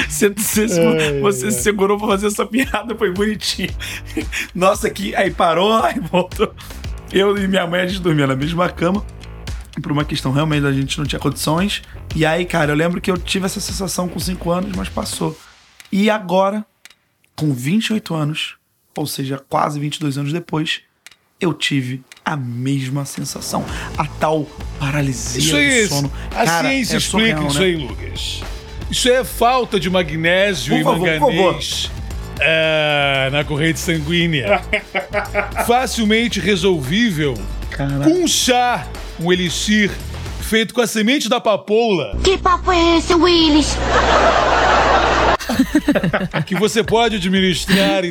Você, 0.08 0.28
você, 0.28 1.20
você 1.20 1.50
se 1.50 1.62
segurou 1.64 1.98
pra 1.98 2.06
fazer 2.06 2.28
essa 2.28 2.46
piada, 2.46 2.94
foi 2.96 3.12
bonitinho. 3.12 3.70
Nossa, 4.54 4.88
que 4.88 5.16
aí 5.16 5.32
parou, 5.32 5.72
aí 5.82 5.98
voltou. 5.98 6.54
Eu 7.12 7.36
e 7.36 7.48
minha 7.48 7.66
mãe, 7.66 7.80
a 7.80 7.86
gente 7.86 8.00
dormia 8.00 8.26
na 8.26 8.36
mesma 8.36 8.68
cama. 8.68 9.04
Por 9.82 9.90
uma 9.92 10.04
questão 10.04 10.32
realmente 10.32 10.66
a 10.66 10.72
gente 10.72 10.98
não 10.98 11.04
tinha 11.04 11.18
condições. 11.18 11.82
E 12.14 12.24
aí, 12.24 12.44
cara, 12.44 12.72
eu 12.72 12.76
lembro 12.76 13.00
que 13.00 13.10
eu 13.10 13.18
tive 13.18 13.46
essa 13.46 13.60
sensação 13.60 14.08
com 14.08 14.18
5 14.18 14.50
anos, 14.50 14.76
mas 14.76 14.88
passou. 14.88 15.36
E 15.90 16.08
agora, 16.08 16.64
com 17.36 17.52
28 17.52 18.14
anos, 18.14 18.56
ou 18.96 19.06
seja, 19.06 19.42
quase 19.48 19.80
22 19.80 20.18
anos 20.18 20.32
depois, 20.32 20.82
eu 21.40 21.52
tive 21.52 22.02
a 22.24 22.36
mesma 22.36 23.04
sensação. 23.04 23.64
A 23.98 24.06
tal 24.06 24.46
paralisia 24.78 25.40
Isso 25.40 25.56
aí, 25.56 25.82
do 25.82 25.88
sono. 25.88 26.12
a 26.30 26.44
Cara, 26.44 26.68
ciência 26.68 26.94
é 26.94 26.98
explica 26.98 27.36
surreal, 27.36 27.46
isso 27.48 27.58
né? 27.58 27.64
aí, 27.66 27.76
Lucas. 27.76 28.42
Isso 28.90 29.08
é 29.08 29.24
falta 29.24 29.80
de 29.80 29.90
magnésio 29.90 30.74
Por 30.74 30.80
e 30.80 30.84
favor, 30.84 31.00
manganês 31.00 31.90
é, 32.40 33.28
na 33.32 33.44
corrente 33.44 33.78
sanguínea. 33.78 34.62
Facilmente 35.66 36.40
resolvível 36.40 37.34
com 37.76 38.22
um 38.24 38.26
chá, 38.26 38.86
um 39.20 39.32
elixir 39.32 39.90
feito 40.40 40.74
com 40.74 40.80
a 40.80 40.86
semente 40.86 41.28
da 41.28 41.40
papoula 41.40 42.16
Que 42.22 42.36
papo 42.36 42.70
é 42.70 42.98
esse, 42.98 43.14
Willis? 43.14 43.76
que 46.46 46.54
você 46.54 46.82
pode 46.82 47.16
administrar. 47.16 48.02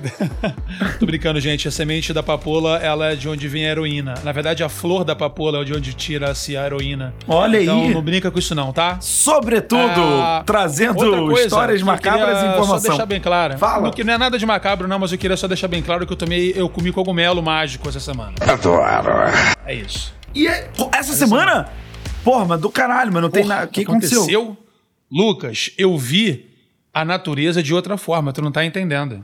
Tô 0.99 1.05
brincando, 1.05 1.39
gente. 1.39 1.67
A 1.67 1.71
semente 1.71 2.13
da 2.13 2.23
papoula, 2.23 2.77
ela 2.77 3.11
é 3.11 3.15
de 3.15 3.27
onde 3.27 3.47
vem 3.47 3.65
a 3.65 3.71
heroína. 3.71 4.13
Na 4.23 4.31
verdade, 4.31 4.63
a 4.63 4.69
flor 4.69 5.03
da 5.03 5.15
papoula 5.15 5.61
é 5.61 5.63
de 5.63 5.73
onde 5.73 5.93
tira-se 5.93 6.55
a 6.55 6.65
heroína. 6.65 7.13
Olha 7.27 7.61
então, 7.61 7.81
aí. 7.81 7.93
não 7.93 8.01
brinca 8.01 8.31
com 8.31 8.39
isso 8.39 8.55
não, 8.55 8.71
tá? 8.71 8.97
Sobretudo, 9.01 10.01
Ah, 10.01 10.43
trazendo 10.45 10.95
coisa 10.95 11.47
histórias 11.47 11.81
macabras 11.81 12.41
e 12.41 12.45
informação. 12.45 12.79
Só 12.79 12.87
deixar 12.89 13.05
bem 13.05 13.19
claro. 13.19 13.57
Fala. 13.57 13.83
Não, 13.83 13.91
que 13.91 14.03
não 14.03 14.13
é 14.13 14.17
nada 14.17 14.37
de 14.37 14.45
macabro, 14.45 14.87
não, 14.87 14.99
mas 14.99 15.11
eu 15.11 15.17
queria 15.17 15.37
só 15.37 15.47
deixar 15.47 15.67
bem 15.67 15.81
claro 15.81 16.05
que 16.05 16.13
eu 16.13 16.17
tomei, 16.17 16.53
eu 16.55 16.69
comi 16.69 16.91
cogumelo 16.91 17.41
mágico 17.41 17.89
essa 17.89 17.99
semana. 17.99 18.33
É 19.65 19.73
isso. 19.73 20.13
E 20.33 20.47
é- 20.47 20.69
essa 20.91 21.13
semana? 21.13 21.69
Porra, 22.23 22.45
mas 22.45 22.61
do 22.61 22.69
caralho, 22.69 23.11
mas 23.11 23.21
não 23.21 23.29
tem 23.29 23.45
nada. 23.45 23.65
O 23.65 23.67
que 23.69 23.81
aconteceu? 23.81 24.57
Lucas, 25.11 25.71
eu 25.77 25.97
vi 25.97 26.49
a 26.93 27.03
natureza 27.05 27.61
de 27.61 27.73
outra 27.73 27.97
forma, 27.97 28.31
tu 28.33 28.41
não 28.41 28.51
tá 28.51 28.63
entendendo. 28.65 29.23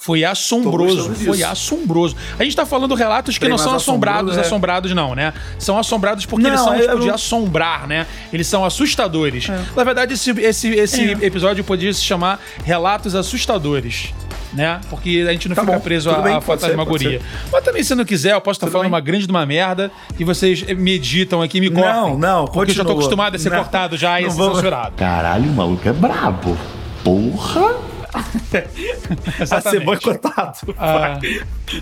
Foi 0.00 0.24
assombroso, 0.24 1.12
foi 1.12 1.42
assombroso. 1.42 2.16
A 2.38 2.44
gente 2.44 2.54
tá 2.54 2.64
falando 2.64 2.94
relatos 2.94 3.36
que 3.36 3.44
Bem, 3.44 3.50
não 3.50 3.58
são 3.58 3.74
assombrados, 3.74 4.36
é- 4.36 4.40
assombrados 4.42 4.94
não, 4.94 5.12
né? 5.12 5.34
São 5.58 5.76
assombrados 5.76 6.24
porque 6.24 6.44
Não, 6.44 6.50
eles 6.50 6.60
são 6.60 6.76
eu- 6.76 6.88
tipo, 6.88 7.00
de 7.00 7.10
assombrar, 7.10 7.88
né? 7.88 8.06
Eles 8.32 8.46
são 8.46 8.64
assustadores. 8.64 9.48
É. 9.48 9.60
Na 9.74 9.82
verdade, 9.82 10.14
esse, 10.14 10.30
esse, 10.40 10.68
esse 10.68 11.02
episódio 11.20 11.64
podia 11.64 11.92
se 11.92 12.00
chamar 12.00 12.40
Relatos 12.64 13.16
Assustadores. 13.16 14.14
Né? 14.52 14.80
Porque 14.88 15.26
a 15.28 15.32
gente 15.32 15.46
não 15.48 15.54
Tá 15.54 15.62
fica 15.62 15.74
bom, 15.74 15.80
preso 15.80 16.10
à, 16.10 16.20
bem, 16.22 16.34
ser, 16.34 16.40
fantasmagoria. 16.40 17.20
Mas 17.52 17.62
também, 17.64 17.82
se 17.82 17.94
não 17.94 18.04
quiser, 18.04 18.32
eu 18.32 18.40
posso 18.40 18.56
estar 18.56 18.66
Tudo 18.66 18.72
falando 18.72 18.84
bem. 18.86 18.92
uma 18.92 19.00
grande 19.00 19.26
de 19.26 19.30
uma 19.30 19.44
merda 19.44 19.90
e 20.18 20.24
vocês 20.24 20.62
meditam 20.76 21.42
aqui 21.42 21.58
e 21.58 21.60
me 21.60 21.70
cortam. 21.70 22.10
Não, 22.10 22.18
não, 22.18 22.44
Porque 22.46 22.70
eu 22.70 22.74
já 22.76 22.82
tô 22.82 22.88
continua. 22.94 22.94
acostumado 22.94 23.34
a 23.34 23.38
ser 23.38 23.50
Não, 23.50 23.58
cortado 23.58 23.96
já 23.96 24.20
e 24.20 24.30
ser 24.30 24.36
vamos- 24.36 24.56
censurado. 24.56 24.92
Caralho, 24.96 25.50
o 25.50 25.54
maluco 25.54 25.86
é 25.88 25.92
brabo. 25.92 26.56
Porra! 27.04 27.74
a 29.50 29.60
ser 29.60 29.80
boicotado. 29.80 30.74
Ah. 30.78 31.18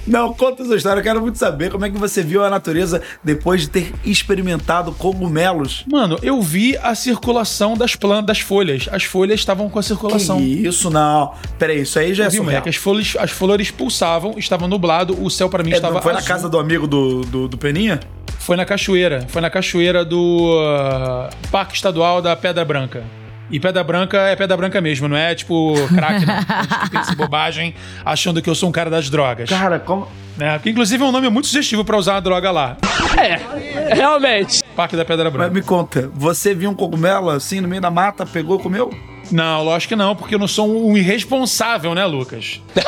Não, 0.06 0.32
conta 0.34 0.62
essa 0.62 0.74
história. 0.74 1.00
Eu 1.00 1.04
quero 1.04 1.20
muito 1.20 1.38
saber 1.38 1.70
como 1.70 1.84
é 1.84 1.90
que 1.90 1.96
você 1.96 2.22
viu 2.22 2.44
a 2.44 2.50
natureza 2.50 3.02
depois 3.22 3.62
de 3.62 3.68
ter 3.68 3.92
experimentado 4.04 4.92
cogumelos. 4.92 5.84
Mano, 5.90 6.18
eu 6.22 6.40
vi 6.42 6.76
a 6.78 6.94
circulação 6.94 7.76
das 7.76 7.94
plantas, 7.96 8.26
das 8.26 8.40
folhas. 8.40 8.88
As 8.90 9.04
folhas 9.04 9.38
estavam 9.40 9.68
com 9.68 9.78
a 9.78 9.82
circulação. 9.82 10.38
Que 10.38 10.66
isso, 10.66 10.90
não. 10.90 11.32
Peraí, 11.58 11.82
isso 11.82 11.98
aí 11.98 12.12
já 12.14 12.24
é 12.24 12.28
Viu, 12.28 12.38
surreal. 12.42 12.60
moleque? 12.60 12.68
As 12.68 12.76
flores, 12.76 13.16
as 13.18 13.30
flores 13.30 13.70
pulsavam, 13.70 14.34
estava 14.36 14.66
nublado, 14.66 15.22
o 15.22 15.30
céu 15.30 15.48
pra 15.48 15.62
mim 15.62 15.72
É, 15.72 15.76
estava 15.76 16.00
foi 16.02 16.12
na 16.12 16.18
azul. 16.18 16.28
casa 16.28 16.48
do 16.48 16.58
amigo 16.58 16.86
do, 16.86 17.22
do, 17.22 17.48
do 17.48 17.58
Peninha? 17.58 18.00
Foi 18.38 18.56
na 18.56 18.64
cachoeira. 18.64 19.24
Foi 19.28 19.40
na 19.42 19.50
cachoeira 19.50 20.04
do 20.04 20.52
ah, 20.64 21.30
Parque 21.50 21.74
Estadual 21.74 22.22
da 22.22 22.34
Pedra 22.36 22.64
Branca. 22.64 23.04
E 23.50 23.60
Pedra 23.60 23.84
Branca 23.84 24.18
é 24.18 24.34
Pedra 24.36 24.56
Branca 24.56 24.80
mesmo, 24.80 25.06
não 25.08 25.16
é 25.16 25.34
tipo 25.34 25.74
crack, 25.94 26.26
não. 26.26 26.34
A 26.48 26.62
gente 26.62 26.90
pensa 26.90 27.12
em 27.12 27.16
bobagem 27.16 27.74
achando 28.04 28.42
que 28.42 28.50
eu 28.50 28.54
sou 28.54 28.68
um 28.68 28.72
cara 28.72 28.90
das 28.90 29.08
drogas. 29.08 29.48
Cara, 29.48 29.78
como. 29.78 30.08
Né? 30.36 30.54
Porque, 30.58 30.70
inclusive, 30.70 31.02
é 31.02 31.06
um 31.06 31.12
nome 31.12 31.28
muito 31.30 31.46
sugestivo 31.46 31.84
pra 31.84 31.96
usar 31.96 32.16
a 32.16 32.20
droga 32.20 32.50
lá. 32.50 32.76
É, 33.16 33.94
realmente. 33.94 34.62
Parque 34.74 34.96
da 34.96 35.04
Pedra 35.04 35.24
Mas 35.24 35.32
Branca. 35.32 35.54
me 35.54 35.62
conta, 35.62 36.10
você 36.14 36.54
viu 36.54 36.68
um 36.70 36.74
cogumelo 36.74 37.30
assim 37.30 37.60
no 37.60 37.68
meio 37.68 37.80
da 37.80 37.90
mata, 37.90 38.26
pegou, 38.26 38.58
comeu? 38.58 38.92
Não, 39.30 39.64
lógico 39.64 39.90
que 39.90 39.96
não, 39.96 40.14
porque 40.14 40.34
eu 40.34 40.38
não 40.38 40.46
sou 40.46 40.90
um 40.90 40.96
irresponsável, 40.96 41.94
né, 41.94 42.04
Lucas? 42.04 42.60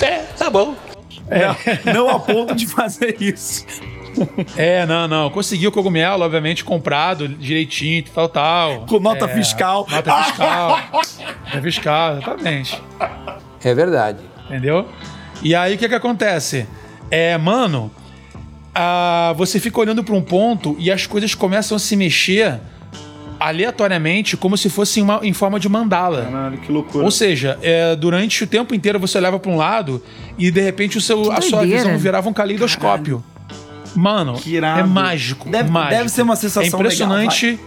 É, 0.00 0.18
tá 0.36 0.50
bom. 0.50 0.74
É, 1.30 1.92
não 1.94 2.08
a 2.08 2.18
ponto 2.18 2.56
de 2.56 2.66
fazer 2.66 3.16
isso. 3.20 3.64
É, 4.56 4.84
não, 4.86 5.06
não. 5.08 5.30
Consegui 5.30 5.66
o 5.66 5.72
cogumelo, 5.72 6.22
obviamente, 6.24 6.64
comprado 6.64 7.26
direitinho, 7.28 8.04
tal, 8.14 8.28
tal. 8.28 8.86
Com 8.86 8.98
nota 9.00 9.24
É, 9.26 9.28
fiscal. 9.28 9.86
Nota 9.90 10.22
fiscal. 10.24 10.80
nota 10.92 11.62
fiscal, 11.62 12.18
exatamente. 12.18 12.82
É 13.64 13.74
verdade. 13.74 14.18
Entendeu? 14.46 14.86
E 15.42 15.54
aí, 15.54 15.74
o 15.74 15.78
que 15.78 15.88
que 15.88 15.94
acontece? 15.94 16.66
É, 17.10 17.36
mano, 17.38 17.90
ah, 18.74 19.34
você 19.36 19.58
fica 19.60 19.80
olhando 19.80 20.02
pra 20.04 20.14
um 20.14 20.22
ponto 20.22 20.76
e 20.78 20.90
as 20.90 21.06
coisas 21.06 21.34
começam 21.34 21.76
a 21.76 21.78
se 21.80 21.94
mexer 21.96 22.58
aleatoriamente, 23.38 24.36
como 24.36 24.56
se 24.56 24.68
fosse 24.70 25.00
em, 25.00 25.02
uma- 25.02 25.20
em 25.22 25.32
forma 25.32 25.58
de 25.58 25.68
mandala. 25.68 26.22
Caralho, 26.30 26.58
que 26.58 26.70
loucura. 26.70 27.04
Ou 27.04 27.10
seja, 27.10 27.58
é, 27.60 27.96
durante 27.96 28.44
o 28.44 28.46
tempo 28.46 28.72
inteiro 28.74 29.00
você 29.00 29.18
olhava 29.18 29.38
pra 29.38 29.50
um 29.50 29.56
lado 29.56 30.00
e 30.38 30.48
de 30.50 30.60
repente 30.60 30.96
o 30.96 31.00
seu, 31.00 31.30
a 31.32 31.40
sua 31.40 31.64
visão 31.64 31.98
virava 31.98 32.28
um 32.28 32.32
caleidoscópio. 32.32 33.22
Mano, 33.94 34.34
Que 34.34 34.54
irado. 34.56 34.80
é 34.80 34.84
mágico. 34.84 35.48
Deve- 35.48 35.70
mágico. 35.70 35.94
deve 35.96 36.08
ser 36.08 36.22
uma 36.22 36.36
sensação 36.36 36.62
É 36.62 36.66
impressionante. 36.82 37.58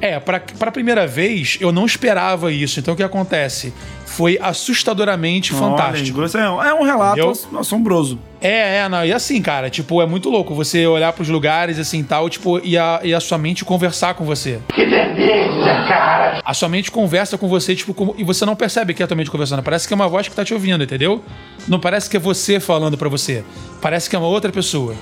é, 0.00 0.18
pra, 0.20 0.40
pra 0.40 0.70
primeira 0.70 1.06
vez 1.06 1.58
eu 1.60 1.72
não 1.72 1.84
esperava 1.86 2.52
isso. 2.52 2.78
Então 2.80 2.94
o 2.94 2.96
que 2.96 3.02
acontece? 3.02 3.72
Foi 4.06 4.38
assustadoramente 4.40 5.52
fantástico. 5.52 6.18
Olha, 6.18 6.26
isso 6.26 6.38
é 6.38 6.50
um- 6.50 6.62
é 6.62 6.74
um 6.74 6.82
relato 6.82 7.12
Entendeu? 7.18 7.30
ass- 7.30 7.46
assombroso. 7.60 8.18
É, 8.40 8.78
é, 8.78 8.88
não, 8.88 9.04
e 9.04 9.12
assim, 9.12 9.40
cara, 9.42 9.68
tipo, 9.68 10.00
é 10.00 10.06
muito 10.06 10.30
louco 10.30 10.54
você 10.54 10.86
olhar 10.86 11.12
pros 11.12 11.28
lugares 11.28 11.78
assim 11.78 12.02
tal, 12.02 12.28
tipo, 12.30 12.58
e 12.64 12.78
a, 12.78 13.00
e 13.02 13.12
a 13.12 13.20
sua 13.20 13.36
mente 13.36 13.64
conversar 13.64 14.14
com 14.14 14.24
você. 14.24 14.60
Que 14.74 14.86
delícia, 14.86 15.84
cara! 15.88 16.40
A 16.44 16.54
sua 16.54 16.68
mente 16.68 16.90
conversa 16.90 17.36
com 17.36 17.48
você, 17.48 17.74
tipo, 17.76 17.92
como- 17.92 18.14
e 18.16 18.24
você 18.24 18.46
não 18.46 18.56
percebe 18.56 18.94
que 18.94 19.02
é 19.02 19.04
a 19.04 19.06
tua 19.08 19.16
mente 19.16 19.30
conversando. 19.30 19.62
Parece 19.62 19.86
que 19.86 19.92
é 19.92 19.96
uma 19.96 20.08
voz 20.08 20.26
que 20.28 20.34
tá 20.34 20.44
te 20.44 20.54
ouvindo, 20.54 20.82
entendeu? 20.82 21.22
Não 21.66 21.78
parece 21.80 22.08
que 22.08 22.16
é 22.16 22.20
você 22.20 22.58
falando 22.60 22.96
pra 22.96 23.08
você. 23.08 23.44
Parece 23.82 24.08
que 24.08 24.16
é 24.16 24.18
uma 24.18 24.28
outra 24.28 24.50
pessoa. 24.52 24.94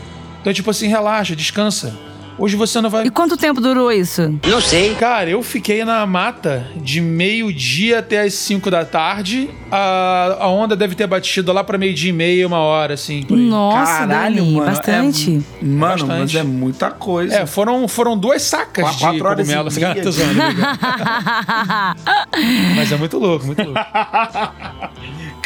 Então, 0.46 0.54
tipo 0.54 0.70
assim, 0.70 0.86
relaxa, 0.86 1.34
descansa. 1.34 1.92
Hoje 2.38 2.54
você 2.54 2.80
não 2.80 2.88
vai. 2.88 3.06
E 3.06 3.10
quanto 3.10 3.36
tempo 3.36 3.60
durou 3.62 3.90
isso? 3.90 4.38
Não 4.46 4.60
sei. 4.60 4.94
Cara, 4.94 5.28
eu 5.30 5.42
fiquei 5.42 5.84
na 5.84 6.06
mata 6.06 6.66
de 6.76 7.00
meio-dia 7.00 7.98
até 7.98 8.20
as 8.20 8.34
5 8.34 8.70
da 8.70 8.84
tarde. 8.84 9.48
A, 9.72 10.36
a 10.40 10.48
onda 10.48 10.76
deve 10.76 10.94
ter 10.94 11.06
batido 11.06 11.50
lá 11.52 11.64
pra 11.64 11.76
meio-dia 11.78 12.10
e 12.10 12.12
meia, 12.12 12.46
uma 12.46 12.58
hora, 12.58 12.92
assim. 12.94 13.24
Nossa, 13.28 14.06
Dani, 14.06 14.54
bastante. 14.60 15.42
É, 15.60 15.64
mano, 15.64 16.06
Bastante. 16.06 16.20
mas 16.20 16.34
é 16.36 16.42
muita 16.44 16.90
coisa. 16.90 17.34
É, 17.34 17.46
foram, 17.46 17.88
foram 17.88 18.16
duas 18.16 18.42
sacas 18.42 18.92
de 18.94 19.00
quatro 19.00 19.26
horas 19.26 19.48
e 19.48 19.54
cogumelo. 19.56 19.80
Tá 19.80 19.94
de- 19.94 20.10
zoando, 20.12 20.30
obrigado. 20.42 20.78
Mas 22.76 22.92
é 22.92 22.96
muito 22.96 23.18
louco, 23.18 23.46
muito 23.46 23.62
louco. 23.62 23.80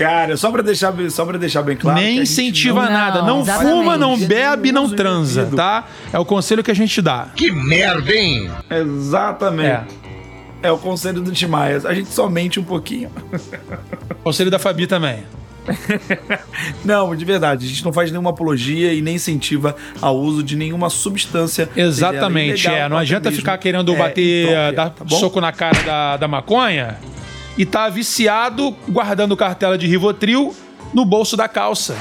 Cara, 0.00 0.34
só 0.34 0.50
pra 0.50 0.62
deixar, 0.62 0.92
bem- 0.92 1.10
só 1.10 1.26
pra 1.26 1.36
deixar 1.36 1.60
bem 1.60 1.76
claro. 1.76 2.00
Nem 2.00 2.20
incentiva 2.20 2.84
não- 2.86 2.90
nada. 2.90 3.20
Não, 3.20 3.44
Não 3.44 3.60
fuma, 3.60 3.98
não 3.98 4.18
bebe, 4.18 4.72
não 4.72 4.88
transa, 4.88 5.50
tá? 5.54 5.84
É 6.10 6.18
o 6.18 6.24
conselho 6.24 6.64
que 6.64 6.70
a 6.70 6.74
gente 6.74 7.02
dá. 7.02 7.28
Que 7.36 7.52
merda, 7.52 8.10
hein? 8.10 8.50
Exatamente. 8.70 9.68
É. 10.62 10.68
É. 10.68 10.72
o 10.72 10.78
conselho 10.78 11.20
do 11.20 11.30
Timaias. 11.32 11.84
A 11.84 11.92
gente 11.92 12.08
só 12.08 12.30
mente 12.30 12.58
um 12.58 12.64
pouquinho. 12.64 13.10
Conselho 14.24 14.50
da 14.50 14.58
Fabi 14.58 14.86
também. 14.86 15.18
Não, 16.82 17.14
de 17.14 17.24
verdade, 17.24 17.66
a 17.66 17.68
gente 17.68 17.84
não 17.84 17.92
faz 17.92 18.10
nenhuma 18.10 18.30
apologia 18.30 18.92
e 18.94 19.00
nem 19.02 19.16
incentiva 19.16 19.76
ao 20.00 20.16
uso 20.18 20.42
de 20.42 20.56
nenhuma 20.56 20.88
substância. 20.90 21.68
ela 21.76 21.88
Exatamente, 21.88 22.64
ilegal 22.66 22.86
é. 22.86 22.88
Não 22.88 22.96
adianta 22.96 23.30
ficar 23.30 23.58
querendo 23.58 23.92
é, 23.92 23.96
bater, 23.96 24.72
dar 24.74 24.90
tá 24.90 25.06
soco 25.08 25.40
na 25.40 25.52
cara 25.52 25.82
da, 25.82 26.16
da 26.16 26.28
maconha 26.28 26.98
e 27.58 27.66
tá 27.66 27.88
viciado 27.88 28.74
guardando 28.88 29.36
cartela 29.36 29.76
de 29.76 29.86
Rivotril 29.86 30.54
no 30.94 31.04
bolso 31.04 31.36
da 31.36 31.48
calça. 31.48 31.96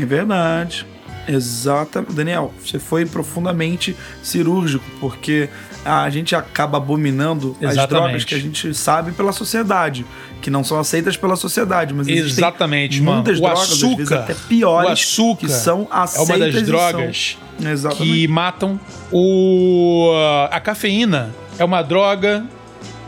É 0.00 0.04
verdade. 0.04 0.86
Exatamente. 1.28 2.12
Daniel, 2.14 2.52
você 2.64 2.78
foi 2.78 3.04
profundamente 3.06 3.94
cirúrgico, 4.22 4.84
porque 4.98 5.48
a 5.84 6.08
gente 6.10 6.34
acaba 6.34 6.78
abominando 6.78 7.56
as 7.62 7.72
Exatamente. 7.72 7.88
drogas 7.88 8.24
que 8.24 8.34
a 8.34 8.38
gente 8.38 8.74
sabe 8.74 9.12
pela 9.12 9.32
sociedade, 9.32 10.04
que 10.40 10.50
não 10.50 10.64
são 10.64 10.78
aceitas 10.78 11.16
pela 11.16 11.36
sociedade, 11.36 11.94
mas 11.94 12.08
Exatamente, 12.08 13.00
mano. 13.00 13.16
muitas 13.16 13.38
O 13.38 13.42
drogas, 13.42 13.60
às 13.62 13.68
vezes 13.80 13.84
açúcar, 14.00 14.18
até 14.20 14.34
piores, 14.48 14.88
o 14.88 14.92
açúcar 14.92 15.40
que 15.46 15.52
são 15.52 15.80
é 15.82 15.94
uma 15.94 16.02
aceitas 16.02 16.38
das 16.38 16.54
são- 16.54 16.62
drogas 16.64 17.38
Exatamente. 17.62 18.04
que 18.12 18.28
matam. 18.28 18.80
O, 19.12 20.10
a 20.50 20.58
cafeína 20.58 21.30
é 21.58 21.64
uma 21.64 21.82
droga, 21.82 22.44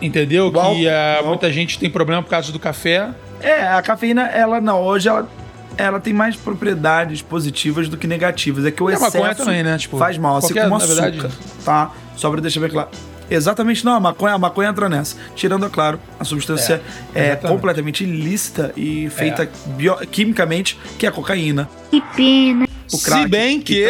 entendeu? 0.03 0.51
Que 0.51 0.59
o 0.59 0.61
álcool. 0.61 1.29
muita 1.29 1.51
gente 1.53 1.79
tem 1.79 1.89
problema 1.89 2.23
por 2.23 2.29
causa 2.31 2.53
do 2.53 2.59
café. 2.59 3.09
É, 3.41 3.67
a 3.69 3.81
cafeína, 3.83 4.27
ela 4.27 4.61
não, 4.61 4.81
hoje 4.83 5.09
ela, 5.09 5.29
ela 5.77 5.99
tem 6.01 6.13
mais 6.13 6.37
propriedades 6.37 7.23
positivas 7.23 7.89
do 7.89 7.97
que 7.97 8.07
negativas. 8.07 8.65
É 8.65 8.71
que 8.71 8.83
o 8.83 8.89
a 8.89 8.93
excesso 8.93 9.17
maconha 9.17 9.35
também, 9.35 9.63
né? 9.63 9.79
Tipo, 9.79 9.99
faz 9.99 10.17
mal, 10.19 10.37
assim 10.37 10.55
como 10.55 10.77
açúcar, 10.77 11.11
verdade- 11.11 11.35
tá? 11.65 11.91
Só 12.17 12.31
pra 12.31 12.41
deixar 12.41 12.61
bem 12.61 12.71
claro. 12.71 12.89
Exatamente, 13.31 13.83
não, 13.85 13.95
a 13.95 14.01
maconha, 14.01 14.35
a 14.35 14.39
maconha 14.39 14.69
entra 14.69 14.89
nessa. 14.91 15.17
Tirando, 15.35 15.65
é 15.65 15.69
claro, 15.71 15.99
a 16.21 16.25
substância 16.25 16.83
é, 17.15 17.29
exatamente. 17.29 17.53
completamente 17.55 18.05
ilícita 18.05 18.73
e 18.77 19.09
feita 19.09 19.49
bio- 19.69 19.97
quimicamente, 20.11 20.79
que 20.99 21.07
é 21.07 21.09
a 21.09 21.13
cocaína. 21.13 21.67
Que 21.91 22.01
pena. 22.15 22.67
O 22.93 22.99
crack, 23.03 23.23
Se 23.23 23.29
bem 23.29 23.61
que. 23.61 23.85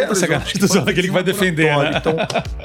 foram 0.69 0.83
aquele 0.83 1.09
que 1.09 1.13
vai 1.13 1.23
em 1.23 1.25
defender, 1.25 1.77
né? 1.77 1.93
Então, 1.97 2.15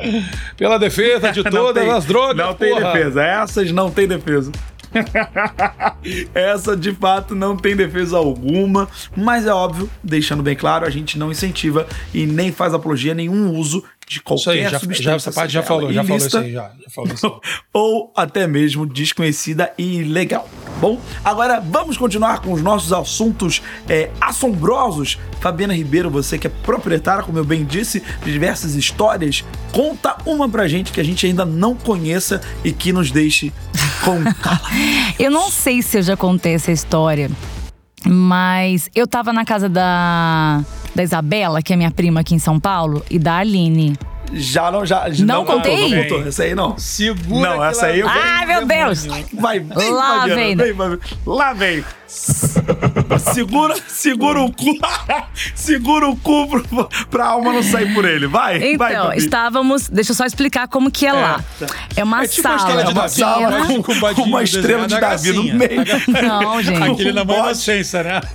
Pela 0.58 0.78
defesa 0.78 1.32
de 1.32 1.44
todas 1.50 1.84
tem- 1.84 1.92
as 1.92 2.06
drogas. 2.06 2.38
Não 2.46 2.54
tem 2.54 2.74
porra. 2.74 2.94
defesa. 2.94 3.24
Essas 3.24 3.72
não 3.72 3.90
tem 3.92 4.08
defesa. 4.08 4.52
Essa 6.34 6.76
de 6.76 6.94
fato 6.94 7.36
não 7.36 7.56
tem 7.58 7.76
defesa 7.76 8.18
alguma, 8.18 8.88
mas 9.16 9.46
é 9.46 9.54
óbvio, 9.54 9.90
deixando 10.04 10.42
bem 10.42 10.56
claro, 10.56 10.86
a 10.86 10.90
gente 10.90 11.18
não 11.20 11.32
incentiva 11.32 11.86
e 12.14 12.26
nem 12.26 12.52
faz 12.52 12.74
apologia 12.74 13.12
a 13.12 13.16
nenhum 13.16 13.54
uso 13.54 13.84
de 14.08 14.22
qualquer 14.22 14.42
Isso 14.42 14.50
aí, 14.50 14.64
já, 14.64 14.80
substância. 14.80 15.04
já, 15.04 15.16
essa 15.16 15.32
parte 15.34 15.52
já 15.52 15.62
falou, 15.62 15.92
já 15.92 16.04
falou 16.04 16.18
isso 16.18 16.38
aí, 16.38 16.54
já, 16.54 16.72
já 16.82 16.90
falou 16.90 17.14
isso 17.14 17.28
aí. 17.28 17.52
ou 17.74 18.14
até 18.16 18.48
mesmo 18.48 18.86
desconhecida 18.86 19.74
e 19.78 19.98
ilegal. 19.98 20.50
Bom, 20.80 21.00
agora 21.26 21.60
vamos 21.60 21.98
continuar 21.98 22.40
com 22.40 22.54
os 22.54 22.62
nossos 22.62 22.94
assuntos 22.94 23.62
é, 23.90 24.10
assombrosos. 24.22 25.18
Fabiana 25.42 25.74
Ribeiro, 25.74 26.10
você 26.10 26.38
que 26.38 26.48
é 26.48 26.50
proprietária, 26.50 27.24
como 27.24 27.38
eu 27.38 27.44
bem 27.44 27.66
disse, 27.66 28.02
de 28.24 28.32
diversas 28.32 28.76
histórias, 28.76 29.44
conta 29.74 30.16
uma 30.26 30.48
pra 30.48 30.68
gente 30.68 30.92
que 30.92 31.02
a 31.02 31.04
gente 31.04 31.26
ainda 31.26 31.46
não 31.46 31.76
conheça 31.76 32.42
e 32.64 32.72
que 32.72 32.94
nos 32.94 33.12
deixe 33.12 33.52
com 34.06 34.24
Eu 35.20 35.30
não 35.30 35.52
sei 35.52 35.82
se 35.82 35.98
eu 35.98 36.02
já 36.02 36.16
contei 36.16 36.54
essa 36.54 36.72
história, 36.72 37.30
mas 38.06 38.90
eu 38.96 39.06
tava 39.06 39.34
na 39.34 39.44
casa 39.44 39.68
da, 39.68 40.64
da 40.98 41.04
Isabela, 41.04 41.62
que 41.62 41.72
é 41.72 41.76
minha 41.76 41.92
prima 41.92 42.22
aqui 42.22 42.34
em 42.34 42.40
São 42.40 42.60
Paulo, 42.60 43.06
e 43.10 43.20
da 43.20 43.38
Aline. 43.38 43.96
Já 44.34 44.72
não, 44.72 44.86
já. 44.86 45.08
Não 45.20 45.46
contou, 45.46 45.72
contei? 45.72 45.90
Não 45.96 46.04
contou. 46.04 46.28
Essa 46.28 46.44
aí 46.44 46.56
não. 46.56 46.78
Segura 46.78 47.50
Não, 47.56 47.64
essa 47.66 47.88
aí 47.88 48.00
eu- 48.00 48.10
vem 48.10 48.22
Ai, 48.22 48.46
o 48.46 48.48
meu. 48.48 48.66
Deus! 48.66 49.06
Vai, 49.34 49.60
vem, 49.60 49.90
Lá 49.92 50.20
Fabiana, 50.20 50.36
vem. 50.42 50.56
vem, 50.56 50.74
Fabiana. 50.76 51.00
Lá 51.26 51.54
vem. 51.54 51.84
segura, 53.20 53.76
segura 53.88 54.42
o 54.42 54.52
cu. 54.52 54.66
segura 55.56 56.08
o 56.08 56.16
cu 56.16 56.48
pro, 56.48 56.90
pra 57.10 57.26
alma 57.28 57.54
não 57.54 57.64
sair 57.64 57.94
por 57.94 58.06
ele. 58.06 58.28
Vai, 58.28 58.76
vai, 58.78 58.94
Então, 58.94 59.14
estávamos. 59.14 59.90
Deixa 59.90 60.12
eu 60.12 60.16
só 60.16 60.26
explicar 60.26 60.68
como 60.68 60.90
que 60.92 61.06
é, 61.06 61.14
lá. 61.14 61.40
É 61.96 62.04
uma 62.04 62.24
É 62.24 62.28
tipo 62.28 62.48
sala. 62.48 62.82
É 62.82 62.88
uma 62.88 63.08
sala 63.10 63.50
né? 63.50 63.64
com, 63.68 63.84
Com 63.84 64.00
badinho 64.00 64.28
uma 64.28 64.44
estrela 64.44 64.88
de 64.88 65.00
Davi 65.00 65.34
no 65.34 65.44
meio. 65.44 65.84
Não, 66.28 66.62
gente. 66.64 66.84
Aquele 66.92 67.12
na 67.14 67.24
bote. 67.24 67.40
inocência, 67.40 68.04
né? 68.04 68.22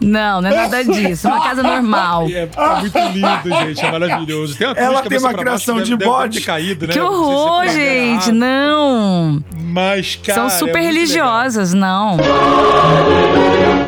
Não, 0.00 0.40
não 0.40 0.50
é 0.50 0.54
nada 0.54 0.84
disso. 0.84 1.28
Uma 1.28 1.42
casa 1.42 1.62
normal. 1.62 2.26
É, 2.28 2.48
é 2.56 2.80
muito 2.80 2.98
lindo, 2.98 3.64
gente. 3.64 3.85
É 3.86 3.92
maravilhoso. 3.92 4.56
Tem 4.56 4.66
Ela 4.66 5.02
tem 5.02 5.18
uma 5.18 5.28
baixo, 5.28 5.38
criação 5.38 5.74
deve- 5.76 5.86
de 5.90 5.96
deve 5.96 6.10
bode. 6.10 6.40
caído, 6.40 6.86
né? 6.86 6.92
Que 6.92 6.98
Não 6.98 7.08
se 7.10 7.14
horror, 7.18 7.56
foi 7.64 7.68
gente. 7.70 8.32
Não. 8.32 9.42
Mas, 9.72 10.16
cara. 10.16 10.34
São 10.38 10.46
é 10.46 10.50
super 10.50 10.82
muito 10.82 10.92
religiosas, 10.94 11.72
não. 11.74 12.16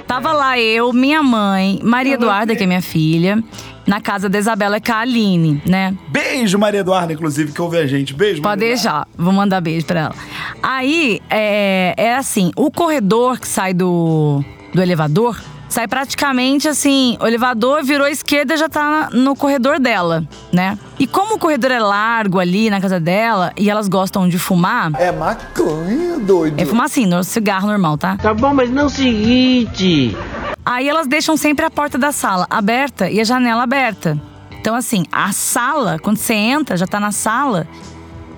Tava 0.07 0.33
lá 0.33 0.59
eu, 0.59 0.93
minha 0.93 1.23
mãe, 1.23 1.79
Maria 1.83 2.15
Eduarda, 2.15 2.57
que 2.57 2.65
é 2.65 2.67
minha 2.67 2.81
filha, 2.83 3.43
na 3.87 4.01
casa 4.01 4.29
da 4.29 4.39
Isabela, 4.39 4.81
que 4.81 4.91
é 4.91 4.95
a 4.95 4.99
Aline, 5.01 5.63
né? 5.67 5.95
Beijo, 6.09 6.59
Maria 6.59 6.81
Eduarda, 6.81 7.13
inclusive, 7.13 7.53
que 7.53 7.61
ouve 7.61 7.79
a 7.79 7.87
gente. 7.87 8.15
Beijo, 8.15 8.43
Pode 8.43 8.61
Maria 8.61 8.75
deixar, 8.75 9.07
vou 9.17 9.33
mandar 9.33 9.61
beijo 9.61 9.87
pra 9.87 10.01
ela. 10.01 10.15
Aí, 10.63 11.21
é, 11.31 11.95
é 11.97 12.15
assim, 12.17 12.51
o 12.57 12.71
corredor 12.71 13.39
que 13.39 13.47
sai 13.47 13.73
do, 13.75 14.43
do 14.75 14.83
elevador, 14.83 15.39
sai 15.69 15.87
praticamente 15.87 16.67
assim, 16.69 17.17
o 17.21 17.27
elevador 17.27 17.83
virou 17.85 18.07
à 18.07 18.11
esquerda 18.11 18.55
e 18.55 18.57
já 18.57 18.69
tá 18.69 19.09
no 19.13 19.37
corredor 19.37 19.79
dela, 19.79 20.25
né? 20.53 20.79
E 20.99 21.07
como 21.07 21.35
o 21.35 21.39
corredor 21.39 21.71
é 21.71 21.79
largo 21.79 22.39
ali 22.39 22.71
na 22.71 22.81
casa 22.81 22.99
dela, 22.99 23.53
e 23.57 23.69
elas 23.71 23.87
gostam 23.89 24.29
de 24.29 24.39
fumar, 24.39 24.91
É 24.99 25.13
maconha, 25.13 26.19
doido. 26.19 26.59
é 26.61 26.65
fumar 26.65 26.87
assim, 26.87 27.07
no 27.07 27.23
cigarro 27.23 27.67
normal, 27.69 27.97
tá? 27.99 28.17
Tá 28.17 28.33
bom, 28.35 28.53
mas 28.55 28.71
não 28.71 28.83
é 28.83 28.85
o 28.87 28.89
seguinte. 28.91 30.17
Aí 30.65 30.89
elas 30.89 31.07
deixam 31.07 31.37
sempre 31.37 31.65
a 31.65 31.71
porta 31.71 31.97
da 31.97 32.13
sala 32.13 32.47
aberta 32.51 33.09
e 33.11 33.21
a 33.21 33.25
janela 33.25 33.63
aberta. 33.63 34.21
Então, 34.61 34.75
assim, 34.75 35.05
a 35.13 35.33
sala, 35.33 35.99
quando 35.99 36.17
você 36.19 36.35
entra, 36.35 36.77
já 36.77 36.87
tá 36.87 36.99
na 37.01 37.13
sala 37.13 37.67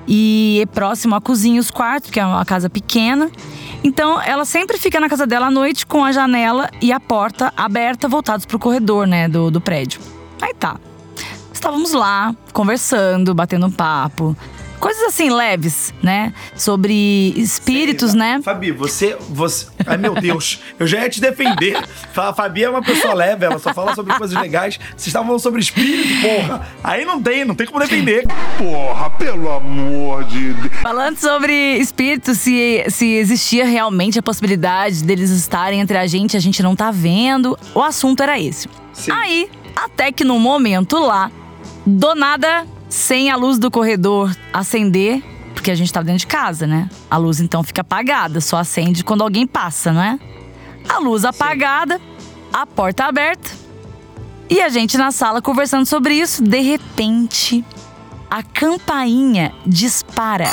e 0.06 0.60
é 0.62 0.66
próximo 0.66 1.14
à 1.14 1.20
cozinha 1.20 1.56
e 1.56 1.60
os 1.60 1.70
quartos, 1.70 2.10
que 2.10 2.20
é 2.20 2.24
uma 2.26 2.44
casa 2.44 2.68
pequena. 2.68 3.30
Então, 3.82 4.20
ela 4.20 4.44
sempre 4.44 4.78
fica 4.78 5.00
na 5.00 5.08
casa 5.08 5.26
dela 5.26 5.46
à 5.46 5.50
noite 5.50 5.86
com 5.86 6.04
a 6.04 6.12
janela 6.12 6.70
e 6.82 6.92
a 6.92 7.00
porta 7.00 7.52
aberta, 7.56 8.08
voltados 8.08 8.44
pro 8.44 8.58
corredor, 8.58 9.06
né, 9.06 9.28
do, 9.28 9.50
do 9.50 9.60
prédio. 9.60 10.00
Aí 10.40 10.54
tá. 10.54 10.76
Estávamos 11.52 11.92
lá, 11.92 12.34
conversando, 12.52 13.34
batendo 13.34 13.70
papo. 13.70 14.36
Coisas 14.80 15.02
assim 15.02 15.28
leves, 15.28 15.92
né? 16.02 16.32
Sobre 16.56 17.34
espíritos, 17.36 18.14
né? 18.14 18.40
Fabi, 18.42 18.72
você, 18.72 19.14
você. 19.28 19.66
Ai, 19.86 19.98
meu 19.98 20.14
Deus, 20.14 20.58
eu 20.78 20.86
já 20.86 21.02
ia 21.02 21.10
te 21.10 21.20
defender. 21.20 21.76
A 22.16 22.32
Fabi 22.32 22.64
é 22.64 22.70
uma 22.70 22.82
pessoa 22.82 23.12
leve, 23.12 23.44
ela 23.44 23.58
só 23.58 23.74
fala 23.74 23.94
sobre 23.94 24.16
coisas 24.16 24.40
legais. 24.40 24.78
Vocês 24.96 25.08
estavam 25.08 25.26
falando 25.26 25.42
sobre 25.42 25.60
espírito, 25.60 26.08
porra. 26.22 26.66
Aí 26.82 27.04
não 27.04 27.22
tem, 27.22 27.44
não 27.44 27.54
tem 27.54 27.66
como 27.66 27.78
defender. 27.78 28.26
Porra, 28.56 29.10
pelo 29.10 29.50
amor 29.52 30.24
de 30.24 30.54
Deus. 30.54 30.74
Falando 30.80 31.18
sobre 31.18 31.76
espíritos, 31.76 32.38
se, 32.38 32.82
se 32.88 33.06
existia 33.06 33.66
realmente 33.66 34.18
a 34.18 34.22
possibilidade 34.22 35.04
deles 35.04 35.30
estarem 35.30 35.80
entre 35.80 35.98
a 35.98 36.06
gente, 36.06 36.38
a 36.38 36.40
gente 36.40 36.62
não 36.62 36.74
tá 36.74 36.90
vendo. 36.90 37.58
O 37.74 37.82
assunto 37.82 38.22
era 38.22 38.40
esse. 38.40 38.66
Sim. 38.94 39.12
Aí, 39.12 39.50
até 39.76 40.10
que 40.10 40.24
no 40.24 40.38
momento 40.38 40.98
lá, 40.98 41.30
do 41.86 42.14
nada, 42.14 42.66
sem 42.90 43.30
a 43.30 43.36
luz 43.36 43.58
do 43.58 43.70
corredor 43.70 44.36
acender, 44.52 45.22
porque 45.54 45.70
a 45.70 45.74
gente 45.74 45.92
tava 45.92 46.04
dentro 46.04 46.20
de 46.20 46.26
casa, 46.26 46.66
né? 46.66 46.90
A 47.08 47.16
luz 47.16 47.40
então 47.40 47.62
fica 47.62 47.82
apagada, 47.82 48.40
só 48.40 48.56
acende 48.56 49.04
quando 49.04 49.22
alguém 49.22 49.46
passa, 49.46 49.92
não 49.92 50.02
é? 50.02 50.18
A 50.88 50.98
luz 50.98 51.24
apagada, 51.24 52.00
a 52.52 52.66
porta 52.66 53.04
aberta. 53.04 53.50
E 54.50 54.60
a 54.60 54.68
gente 54.68 54.98
na 54.98 55.12
sala 55.12 55.40
conversando 55.40 55.86
sobre 55.86 56.14
isso, 56.14 56.42
de 56.42 56.60
repente, 56.60 57.64
a 58.28 58.42
campainha 58.42 59.54
dispara. 59.64 60.50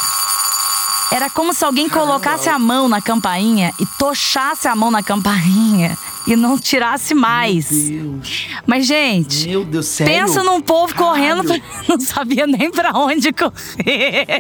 Era 1.12 1.30
como 1.32 1.54
se 1.54 1.66
alguém 1.66 1.90
colocasse 1.90 2.50
a 2.50 2.60
mão 2.60 2.88
na 2.88 3.02
campainha 3.02 3.72
e 3.80 3.86
tochasse 3.98 4.68
a 4.68 4.76
mão 4.76 4.92
na 4.92 5.02
campainha 5.02 5.98
e 6.28 6.36
não 6.36 6.58
tirasse 6.60 7.16
mais. 7.16 7.70
Deus. 7.70 8.48
Mas, 8.66 8.86
gente, 8.86 9.48
Meu 9.48 9.64
Deus, 9.66 9.88
sério? 9.88 10.14
pensa 10.14 10.44
num 10.44 10.62
povo 10.62 10.94
correndo, 10.94 11.44
Caralho. 11.44 11.64
não 11.88 12.00
sabia 12.00 12.46
nem 12.46 12.70
pra 12.70 12.92
onde 12.94 13.32
correr. 13.34 14.28